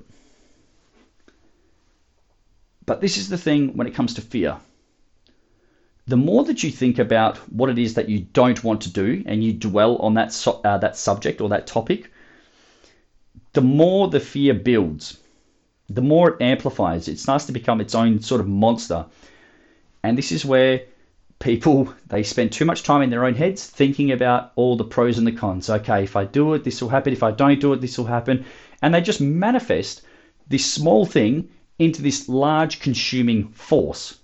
But 2.87 3.01
this 3.01 3.17
is 3.17 3.29
the 3.29 3.37
thing 3.37 3.77
when 3.77 3.89
it 3.89 3.95
comes 3.95 4.15
to 4.15 4.21
fear. 4.21 4.59
The 6.07 6.17
more 6.17 6.45
that 6.45 6.63
you 6.63 6.71
think 6.71 7.01
about 7.01 7.37
what 7.53 7.69
it 7.69 7.79
is 7.79 7.95
that 7.95 8.09
you 8.09 8.21
don't 8.21 8.63
want 8.63 8.81
to 8.83 8.93
do 8.93 9.25
and 9.27 9.43
you 9.43 9.53
dwell 9.53 9.97
on 9.97 10.15
that, 10.15 10.33
so, 10.33 10.61
uh, 10.65 10.79
that 10.79 10.97
subject 10.97 11.41
or 11.41 11.49
that 11.49 11.67
topic, 11.67 12.13
the 13.55 13.61
more 13.61 14.07
the 14.07 14.21
fear 14.21 14.55
builds, 14.55 15.19
the 15.89 16.01
more 16.01 16.31
it 16.31 16.41
amplifies. 16.41 17.09
It 17.09 17.19
starts 17.19 17.47
to 17.47 17.53
become 17.53 17.81
its 17.81 17.97
own 17.97 18.21
sort 18.23 18.41
of 18.41 18.47
monster. 18.47 19.05
And 20.05 20.17
this 20.17 20.31
is 20.31 20.45
where 20.45 20.83
people 21.39 21.93
they 22.07 22.23
spend 22.23 22.51
too 22.51 22.65
much 22.65 22.83
time 22.83 23.03
in 23.03 23.11
their 23.11 23.25
own 23.25 23.35
heads 23.35 23.67
thinking 23.67 24.11
about 24.11 24.53
all 24.57 24.77
the 24.77 24.85
pros 24.85 25.19
and 25.19 25.27
the 25.27 25.33
cons. 25.33 25.69
Okay, 25.69 26.05
if 26.05 26.17
I 26.17 26.25
do 26.25 26.55
it, 26.55 26.65
this 26.65 26.81
will 26.81 26.89
happen. 26.89 27.13
If 27.13 27.23
I 27.23 27.31
don't 27.31 27.61
do 27.61 27.73
it, 27.73 27.81
this 27.81 27.99
will 27.99 28.07
happen. 28.07 28.45
And 28.81 28.95
they 28.95 29.01
just 29.01 29.21
manifest 29.21 30.03
this 30.49 30.65
small 30.65 31.05
thing 31.05 31.49
into 31.79 32.03
this 32.03 32.29
large 32.29 32.81
consuming 32.81 33.49
force. 33.49 34.19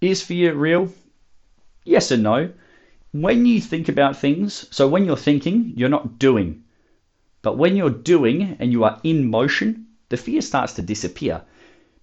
Is 0.00 0.22
fear 0.22 0.54
real? 0.54 0.92
Yes 1.84 2.10
and 2.12 2.22
no. 2.22 2.52
when 3.12 3.46
you 3.46 3.60
think 3.60 3.88
about 3.88 4.16
things, 4.16 4.66
so 4.70 4.86
when 4.86 5.06
you're 5.06 5.16
thinking, 5.16 5.72
you're 5.74 5.88
not 5.88 6.18
doing. 6.18 6.62
But 7.42 7.58
when 7.58 7.76
you're 7.76 7.90
doing 7.90 8.56
and 8.60 8.70
you 8.70 8.84
are 8.84 9.00
in 9.02 9.28
motion, 9.28 9.86
the 10.08 10.16
fear 10.16 10.40
starts 10.40 10.74
to 10.74 10.82
disappear 10.82 11.42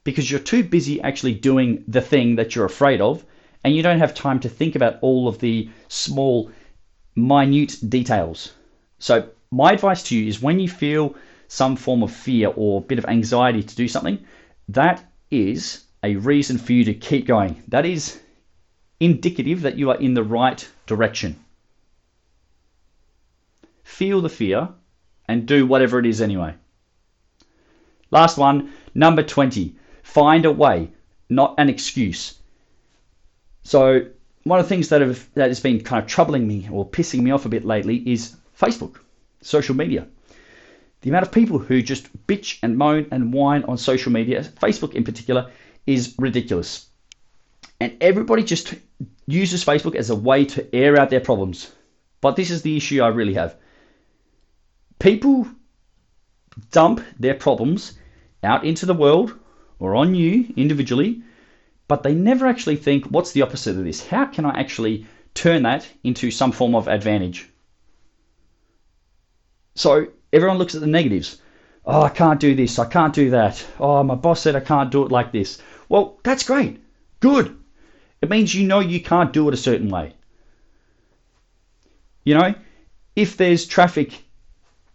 because 0.05 0.31
you're 0.31 0.39
too 0.39 0.63
busy 0.63 1.01
actually 1.01 1.33
doing 1.33 1.83
the 1.89 1.99
thing 1.99 2.35
that 2.37 2.55
you're 2.55 2.65
afraid 2.65 3.01
of 3.01 3.25
and 3.65 3.75
you 3.75 3.83
don't 3.83 3.99
have 3.99 4.13
time 4.13 4.39
to 4.39 4.47
think 4.47 4.75
about 4.75 4.99
all 5.01 5.27
of 5.27 5.39
the 5.39 5.67
small, 5.89 6.49
minute 7.15 7.75
details. 7.89 8.53
So, 8.99 9.27
my 9.51 9.73
advice 9.73 10.03
to 10.03 10.15
you 10.15 10.27
is 10.27 10.41
when 10.41 10.59
you 10.59 10.69
feel 10.69 11.15
some 11.47 11.75
form 11.75 12.03
of 12.03 12.11
fear 12.11 12.53
or 12.55 12.81
bit 12.81 12.99
of 12.99 13.05
anxiety 13.05 13.63
to 13.63 13.75
do 13.75 13.87
something, 13.87 14.19
that 14.69 15.03
is 15.31 15.83
a 16.03 16.15
reason 16.15 16.57
for 16.57 16.73
you 16.73 16.83
to 16.85 16.93
keep 16.93 17.25
going. 17.25 17.63
That 17.69 17.85
is 17.85 18.19
indicative 18.99 19.61
that 19.61 19.77
you 19.77 19.89
are 19.89 19.99
in 19.99 20.13
the 20.13 20.23
right 20.23 20.67
direction. 20.85 21.37
Feel 23.83 24.21
the 24.21 24.29
fear 24.29 24.69
and 25.27 25.47
do 25.47 25.65
whatever 25.65 25.99
it 25.99 26.05
is 26.05 26.21
anyway. 26.21 26.53
Last 28.11 28.37
one, 28.37 28.71
number 28.93 29.23
20. 29.23 29.75
Find 30.05 30.45
a 30.45 30.51
way, 30.51 30.91
not 31.29 31.55
an 31.57 31.67
excuse. 31.67 32.35
So, 33.63 34.05
one 34.43 34.59
of 34.59 34.65
the 34.65 34.69
things 34.69 34.89
that 34.89 35.01
have 35.01 35.27
that 35.33 35.47
has 35.47 35.59
been 35.59 35.81
kind 35.81 36.01
of 36.01 36.07
troubling 36.07 36.47
me 36.47 36.69
or 36.71 36.87
pissing 36.87 37.21
me 37.21 37.31
off 37.31 37.45
a 37.45 37.49
bit 37.49 37.65
lately 37.65 37.97
is 38.09 38.35
Facebook, 38.57 38.99
social 39.41 39.75
media. 39.75 40.07
The 41.01 41.09
amount 41.09 41.25
of 41.25 41.31
people 41.31 41.57
who 41.57 41.81
just 41.81 42.07
bitch 42.27 42.59
and 42.61 42.77
moan 42.77 43.07
and 43.11 43.33
whine 43.33 43.63
on 43.63 43.79
social 43.79 44.11
media, 44.11 44.43
Facebook 44.43 44.93
in 44.93 45.03
particular, 45.03 45.51
is 45.87 46.13
ridiculous. 46.19 46.85
And 47.81 47.97
everybody 47.99 48.43
just 48.43 48.75
uses 49.25 49.65
Facebook 49.65 49.95
as 49.95 50.11
a 50.11 50.15
way 50.15 50.45
to 50.45 50.73
air 50.73 50.99
out 50.99 51.09
their 51.09 51.19
problems. 51.19 51.71
But 52.21 52.35
this 52.35 52.51
is 52.51 52.61
the 52.61 52.77
issue 52.77 53.01
I 53.01 53.07
really 53.07 53.33
have. 53.33 53.55
People 54.99 55.47
dump 56.71 57.03
their 57.19 57.33
problems 57.33 57.97
out 58.43 58.63
into 58.63 58.85
the 58.85 58.93
world 58.93 59.33
or 59.79 59.95
on 59.95 60.15
you 60.15 60.53
individually, 60.55 61.21
but 61.87 62.03
they 62.03 62.13
never 62.13 62.47
actually 62.47 62.77
think, 62.77 63.05
what's 63.05 63.31
the 63.31 63.41
opposite 63.41 63.77
of 63.77 63.83
this? 63.83 64.05
How 64.05 64.25
can 64.25 64.45
I 64.45 64.59
actually 64.59 65.05
turn 65.33 65.63
that 65.63 65.87
into 66.03 66.31
some 66.31 66.51
form 66.51 66.75
of 66.75 66.87
advantage? 66.87 67.49
So 69.75 70.07
everyone 70.31 70.57
looks 70.57 70.75
at 70.75 70.81
the 70.81 70.87
negatives. 70.87 71.41
Oh, 71.85 72.01
I 72.01 72.09
can't 72.09 72.39
do 72.39 72.55
this. 72.55 72.79
I 72.79 72.85
can't 72.85 73.13
do 73.13 73.29
that. 73.31 73.63
Oh, 73.79 74.01
my 74.03 74.15
boss 74.15 74.41
said 74.41 74.55
I 74.55 74.61
can't 74.61 74.91
do 74.91 75.03
it 75.03 75.11
like 75.11 75.31
this. 75.31 75.61
Well, 75.87 76.17
that's 76.23 76.43
great. 76.43 76.81
Good. 77.19 77.55
It 78.21 78.29
means 78.29 78.55
you 78.55 78.65
know 78.65 78.79
you 78.79 79.01
can't 79.01 79.33
do 79.33 79.47
it 79.47 79.53
a 79.53 79.57
certain 79.57 79.89
way. 79.89 80.13
You 82.23 82.35
know, 82.35 82.55
if 83.15 83.37
there's 83.37 83.67
traffic, 83.67 84.23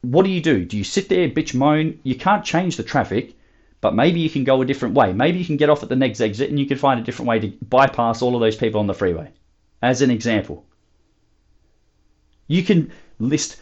what 0.00 0.24
do 0.24 0.30
you 0.30 0.40
do? 0.40 0.64
Do 0.64 0.76
you 0.76 0.82
sit 0.82 1.08
there, 1.08 1.28
bitch, 1.28 1.54
moan? 1.54 2.00
You 2.02 2.16
can't 2.16 2.44
change 2.44 2.76
the 2.76 2.82
traffic, 2.82 3.36
but 3.80 3.94
maybe 3.94 4.20
you 4.20 4.30
can 4.30 4.44
go 4.44 4.60
a 4.60 4.66
different 4.66 4.94
way. 4.94 5.12
Maybe 5.12 5.38
you 5.38 5.44
can 5.44 5.56
get 5.56 5.70
off 5.70 5.82
at 5.82 5.88
the 5.88 5.96
next 5.96 6.20
exit 6.20 6.50
and 6.50 6.58
you 6.58 6.66
can 6.66 6.78
find 6.78 7.00
a 7.00 7.02
different 7.02 7.28
way 7.28 7.38
to 7.40 7.48
bypass 7.48 8.22
all 8.22 8.34
of 8.34 8.40
those 8.40 8.56
people 8.56 8.80
on 8.80 8.86
the 8.86 8.94
freeway, 8.94 9.30
as 9.82 10.02
an 10.02 10.10
example. 10.10 10.64
You 12.46 12.62
can 12.62 12.92
list 13.18 13.60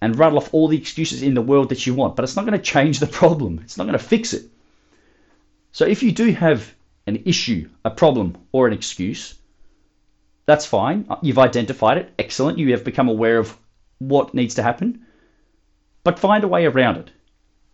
and 0.00 0.18
rattle 0.18 0.38
off 0.38 0.54
all 0.54 0.68
the 0.68 0.78
excuses 0.78 1.22
in 1.22 1.34
the 1.34 1.42
world 1.42 1.68
that 1.68 1.86
you 1.86 1.94
want, 1.94 2.16
but 2.16 2.22
it's 2.22 2.36
not 2.36 2.46
going 2.46 2.58
to 2.58 2.64
change 2.64 2.98
the 2.98 3.06
problem. 3.06 3.60
It's 3.62 3.76
not 3.76 3.84
going 3.84 3.98
to 3.98 4.04
fix 4.04 4.32
it. 4.32 4.46
So 5.72 5.86
if 5.86 6.02
you 6.02 6.12
do 6.12 6.32
have 6.32 6.74
an 7.06 7.22
issue, 7.26 7.68
a 7.84 7.90
problem, 7.90 8.36
or 8.52 8.66
an 8.66 8.72
excuse, 8.72 9.34
that's 10.46 10.66
fine. 10.66 11.06
Uh, 11.08 11.16
you've 11.22 11.38
identified 11.38 11.98
it. 11.98 12.12
Excellent. 12.18 12.58
You 12.58 12.72
have 12.72 12.82
become 12.82 13.08
aware 13.08 13.38
of 13.38 13.56
what 13.98 14.34
needs 14.34 14.54
to 14.56 14.62
happen. 14.62 15.06
But 16.02 16.18
find 16.18 16.42
a 16.42 16.48
way 16.48 16.66
around 16.66 16.96
it. 16.96 17.10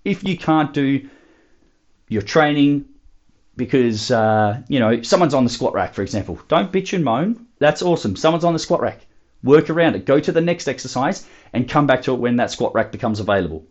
If 0.04 0.24
you 0.24 0.36
can't 0.36 0.74
do 0.74 1.08
your 2.08 2.22
training 2.22 2.86
because, 3.56 4.10
uh, 4.10 4.62
you 4.68 4.78
know, 4.78 5.02
someone's 5.02 5.34
on 5.34 5.44
the 5.44 5.50
squat 5.50 5.74
rack, 5.74 5.94
for 5.94 6.02
example, 6.02 6.38
don't 6.48 6.72
bitch 6.72 6.92
and 6.92 7.04
moan. 7.04 7.46
That's 7.58 7.82
awesome. 7.82 8.16
Someone's 8.16 8.44
on 8.44 8.52
the 8.52 8.58
squat 8.58 8.80
rack. 8.80 9.06
Work 9.42 9.70
around 9.70 9.96
it. 9.96 10.04
Go 10.04 10.20
to 10.20 10.32
the 10.32 10.40
next 10.40 10.68
exercise 10.68 11.26
and 11.52 11.68
come 11.68 11.86
back 11.86 12.02
to 12.02 12.12
it 12.12 12.20
when 12.20 12.36
that 12.36 12.50
squat 12.50 12.74
rack 12.74 12.92
becomes 12.92 13.20
available. 13.20 13.64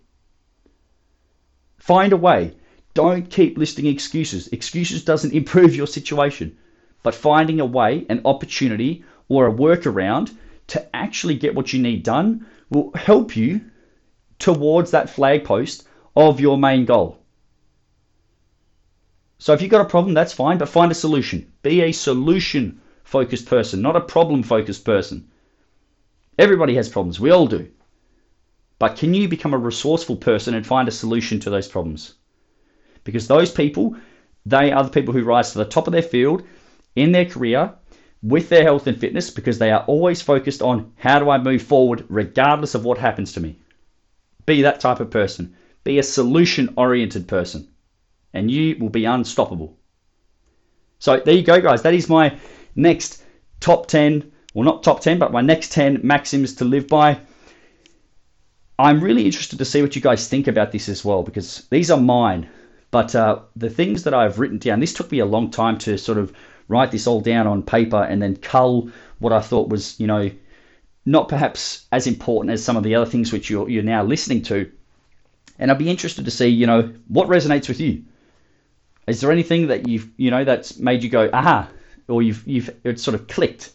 Find 1.78 2.14
a 2.14 2.18
way. 2.18 2.56
Don't 2.96 3.30
keep 3.30 3.58
listing 3.58 3.86
excuses. 3.86 4.48
Excuses 4.48 5.04
doesn't 5.04 5.34
improve 5.42 5.76
your 5.76 5.88
situation. 5.88 6.58
But 7.04 7.14
finding 7.14 7.60
a 7.60 7.66
way, 7.66 8.06
an 8.10 8.22
opportunity, 8.26 9.04
or 9.28 9.48
a 9.48 9.54
workaround 9.54 10.36
to 10.68 10.96
actually 10.96 11.36
get 11.36 11.54
what 11.54 11.74
you 11.74 11.82
need 11.82 12.04
done 12.04 12.48
will 12.70 12.92
help 12.96 13.36
you 13.36 13.62
towards 14.40 14.92
that 14.92 15.10
flag 15.10 15.44
post 15.44 15.88
of 16.16 16.40
your 16.40 16.58
main 16.58 16.86
goal. 16.86 17.20
So 19.38 19.54
if 19.54 19.62
you've 19.62 19.72
got 19.72 19.86
a 19.86 19.90
problem, 19.90 20.14
that's 20.14 20.34
fine, 20.34 20.58
but 20.58 20.70
find 20.70 20.92
a 20.92 20.96
solution. 20.96 21.52
Be 21.62 21.82
a 21.82 21.92
solution 21.92 22.82
focused 23.04 23.46
person, 23.46 23.82
not 23.82 23.96
a 23.96 24.02
problem 24.02 24.44
focused 24.44 24.86
person. 24.86 25.30
Everybody 26.38 26.76
has 26.76 26.90
problems, 26.90 27.20
we 27.20 27.32
all 27.32 27.48
do. 27.48 27.70
But 28.80 28.98
can 28.98 29.14
you 29.14 29.28
become 29.28 29.54
a 29.54 29.58
resourceful 29.58 30.18
person 30.18 30.54
and 30.54 30.66
find 30.66 30.88
a 30.88 30.92
solution 30.92 31.40
to 31.42 31.50
those 31.50 31.68
problems? 31.68 32.16
because 33.06 33.28
those 33.28 33.52
people, 33.52 33.96
they 34.46 34.72
are 34.74 34.84
the 34.84 34.90
people 34.90 35.14
who 35.14 35.24
rise 35.24 35.54
to 35.54 35.60
the 35.60 35.66
top 35.66 35.88
of 35.88 35.94
their 35.94 36.02
field 36.02 36.44
in 36.98 37.14
their 37.14 37.26
career 37.26 37.74
with 38.22 38.50
their 38.50 38.64
health 38.64 38.88
and 38.88 39.00
fitness 39.00 39.30
because 39.30 39.60
they 39.60 39.72
are 39.72 39.86
always 39.86 40.22
focused 40.22 40.62
on 40.62 40.92
how 40.98 41.20
do 41.20 41.30
I 41.30 41.38
move 41.38 41.62
forward 41.62 42.04
regardless 42.10 42.76
of 42.76 42.84
what 42.84 42.98
happens 42.98 43.32
to 43.34 43.40
me. 43.40 43.58
Be 44.46 44.64
that 44.64 44.80
type 44.80 45.00
of 45.00 45.12
person. 45.12 45.56
Be 45.84 46.00
a 46.00 46.04
solution 46.04 46.74
oriented 46.76 47.28
person, 47.28 47.68
and 48.36 48.52
you 48.52 48.78
will 48.80 48.90
be 48.90 49.06
unstoppable. 49.06 49.78
So 51.00 51.20
there 51.20 51.34
you 51.34 51.44
go, 51.44 51.62
guys. 51.62 51.82
That 51.82 51.94
is 51.94 52.10
my 52.10 52.38
next 52.76 53.24
top 53.60 53.88
10, 53.88 54.32
well, 54.54 54.66
not 54.66 54.84
top 54.84 55.00
10, 55.02 55.18
but 55.18 55.32
my 55.32 55.42
next 55.42 55.72
10 55.72 56.02
maxims 56.04 56.54
to 56.56 56.66
live 56.66 56.88
by. 56.88 57.20
I'm 58.78 59.02
really 59.02 59.26
interested 59.26 59.58
to 59.60 59.66
see 59.66 59.82
what 59.82 59.96
you 59.96 60.02
guys 60.02 60.28
think 60.28 60.48
about 60.48 60.72
this 60.72 60.90
as 60.90 61.06
well 61.06 61.24
because 61.24 61.66
these 61.70 61.90
are 61.90 62.00
mine. 62.00 62.50
But 62.92 63.16
uh, 63.16 63.40
the 63.56 63.70
things 63.70 64.04
that 64.04 64.14
I've 64.14 64.40
written 64.40 64.58
down, 64.58 64.80
this 64.80 64.94
took 64.94 65.12
me 65.12 65.20
a 65.20 65.26
long 65.26 65.50
time 65.50 65.78
to 65.80 65.98
sort 65.98 66.18
of 66.18 66.34
write 66.68 66.92
this 66.92 67.08
all 67.08 67.22
down 67.22 67.48
on 67.48 67.64
paper 67.64 68.04
and 68.04 68.22
then 68.22 68.36
cull 68.36 68.90
what 69.20 69.32
I 69.32 69.40
thought 69.40 69.70
was, 69.70 70.00
you 70.00 70.08
know, 70.08 70.30
not 71.06 71.30
perhaps 71.30 71.86
as 71.92 72.08
important 72.08 72.52
as 72.52 72.64
some 72.64 72.76
of 72.76 72.84
the 72.84 72.96
other 72.96 73.10
things 73.10 73.32
which 73.32 73.50
you're, 73.50 73.70
you're 73.70 73.84
now 73.84 74.04
listening 74.04 74.42
to. 74.44 74.72
And 75.58 75.72
I'd 75.72 75.78
be 75.78 75.90
interested 75.90 76.26
to 76.26 76.32
see, 76.32 76.48
you 76.48 76.68
know, 76.68 76.94
what 77.08 77.30
resonates 77.30 77.70
with 77.70 77.80
you. 77.80 78.04
Is 79.08 79.22
there 79.22 79.32
anything 79.32 79.68
that 79.68 79.88
you've, 79.88 80.10
you 80.18 80.32
know, 80.32 80.44
that's 80.44 80.80
made 80.80 81.04
you 81.04 81.10
go, 81.10 81.30
aha, 81.32 81.70
or 82.08 82.22
you've, 82.22 82.48
you've, 82.48 82.70
it's 82.84 83.04
sort 83.04 83.16
of 83.16 83.28
clicked? 83.28 83.72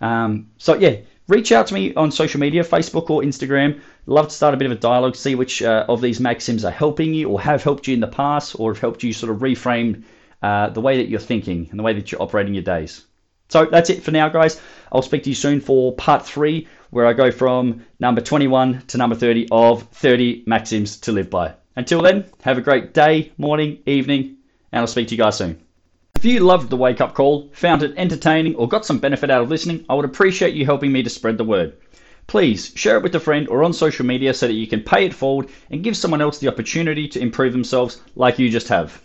Um, 0.00 0.50
so 0.58 0.74
yeah, 0.74 0.96
reach 1.28 1.52
out 1.52 1.66
to 1.68 1.74
me 1.74 1.94
on 1.94 2.10
social 2.10 2.40
media, 2.40 2.62
Facebook 2.62 3.10
or 3.10 3.22
Instagram. 3.22 3.80
Love 4.06 4.28
to 4.28 4.34
start 4.34 4.54
a 4.54 4.56
bit 4.56 4.66
of 4.66 4.72
a 4.72 4.80
dialogue, 4.80 5.16
see 5.16 5.34
which 5.34 5.62
uh, 5.62 5.84
of 5.88 6.00
these 6.00 6.20
maxims 6.20 6.64
are 6.64 6.72
helping 6.72 7.14
you 7.14 7.28
or 7.28 7.40
have 7.40 7.62
helped 7.62 7.86
you 7.86 7.94
in 7.94 8.00
the 8.00 8.06
past 8.06 8.56
or 8.58 8.72
have 8.72 8.80
helped 8.80 9.02
you 9.02 9.12
sort 9.12 9.32
of 9.32 9.38
reframe 9.38 10.02
uh, 10.42 10.70
the 10.70 10.80
way 10.80 10.96
that 10.96 11.08
you're 11.08 11.20
thinking 11.20 11.68
and 11.70 11.78
the 11.78 11.82
way 11.82 11.92
that 11.92 12.10
you're 12.10 12.22
operating 12.22 12.54
your 12.54 12.62
days. 12.62 13.04
So 13.48 13.66
that's 13.66 13.90
it 13.90 14.02
for 14.02 14.12
now, 14.12 14.28
guys. 14.28 14.60
I'll 14.92 15.02
speak 15.02 15.24
to 15.24 15.28
you 15.28 15.34
soon 15.34 15.60
for 15.60 15.92
part 15.94 16.24
three, 16.24 16.68
where 16.90 17.06
I 17.06 17.12
go 17.12 17.30
from 17.30 17.84
number 17.98 18.20
21 18.20 18.82
to 18.88 18.98
number 18.98 19.16
30 19.16 19.48
of 19.50 19.82
30 19.82 20.44
maxims 20.46 20.98
to 21.00 21.12
live 21.12 21.30
by. 21.30 21.54
Until 21.76 22.00
then, 22.02 22.26
have 22.42 22.58
a 22.58 22.60
great 22.60 22.94
day, 22.94 23.32
morning, 23.38 23.78
evening, 23.86 24.36
and 24.72 24.80
I'll 24.80 24.86
speak 24.86 25.08
to 25.08 25.14
you 25.14 25.22
guys 25.22 25.38
soon. 25.38 25.60
If 26.16 26.24
you 26.24 26.40
loved 26.40 26.70
the 26.70 26.76
wake 26.76 27.00
up 27.00 27.14
call, 27.14 27.48
found 27.52 27.82
it 27.82 27.94
entertaining, 27.96 28.54
or 28.56 28.68
got 28.68 28.84
some 28.84 28.98
benefit 28.98 29.30
out 29.30 29.42
of 29.42 29.48
listening, 29.48 29.84
I 29.88 29.94
would 29.94 30.04
appreciate 30.04 30.54
you 30.54 30.64
helping 30.66 30.92
me 30.92 31.02
to 31.02 31.10
spread 31.10 31.38
the 31.38 31.44
word. 31.44 31.72
Please 32.26 32.72
share 32.76 32.96
it 32.96 33.02
with 33.02 33.14
a 33.14 33.20
friend 33.20 33.48
or 33.48 33.64
on 33.64 33.72
social 33.72 34.06
media 34.06 34.32
so 34.34 34.46
that 34.46 34.52
you 34.52 34.66
can 34.66 34.82
pay 34.82 35.04
it 35.06 35.14
forward 35.14 35.48
and 35.70 35.82
give 35.82 35.96
someone 35.96 36.20
else 36.20 36.38
the 36.38 36.48
opportunity 36.48 37.08
to 37.08 37.20
improve 37.20 37.52
themselves 37.52 38.00
like 38.14 38.38
you 38.38 38.50
just 38.50 38.68
have. 38.68 39.02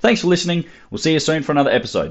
Thanks 0.00 0.20
for 0.20 0.26
listening. 0.26 0.64
We'll 0.90 0.98
see 0.98 1.14
you 1.14 1.20
soon 1.20 1.42
for 1.42 1.52
another 1.52 1.70
episode. 1.70 2.04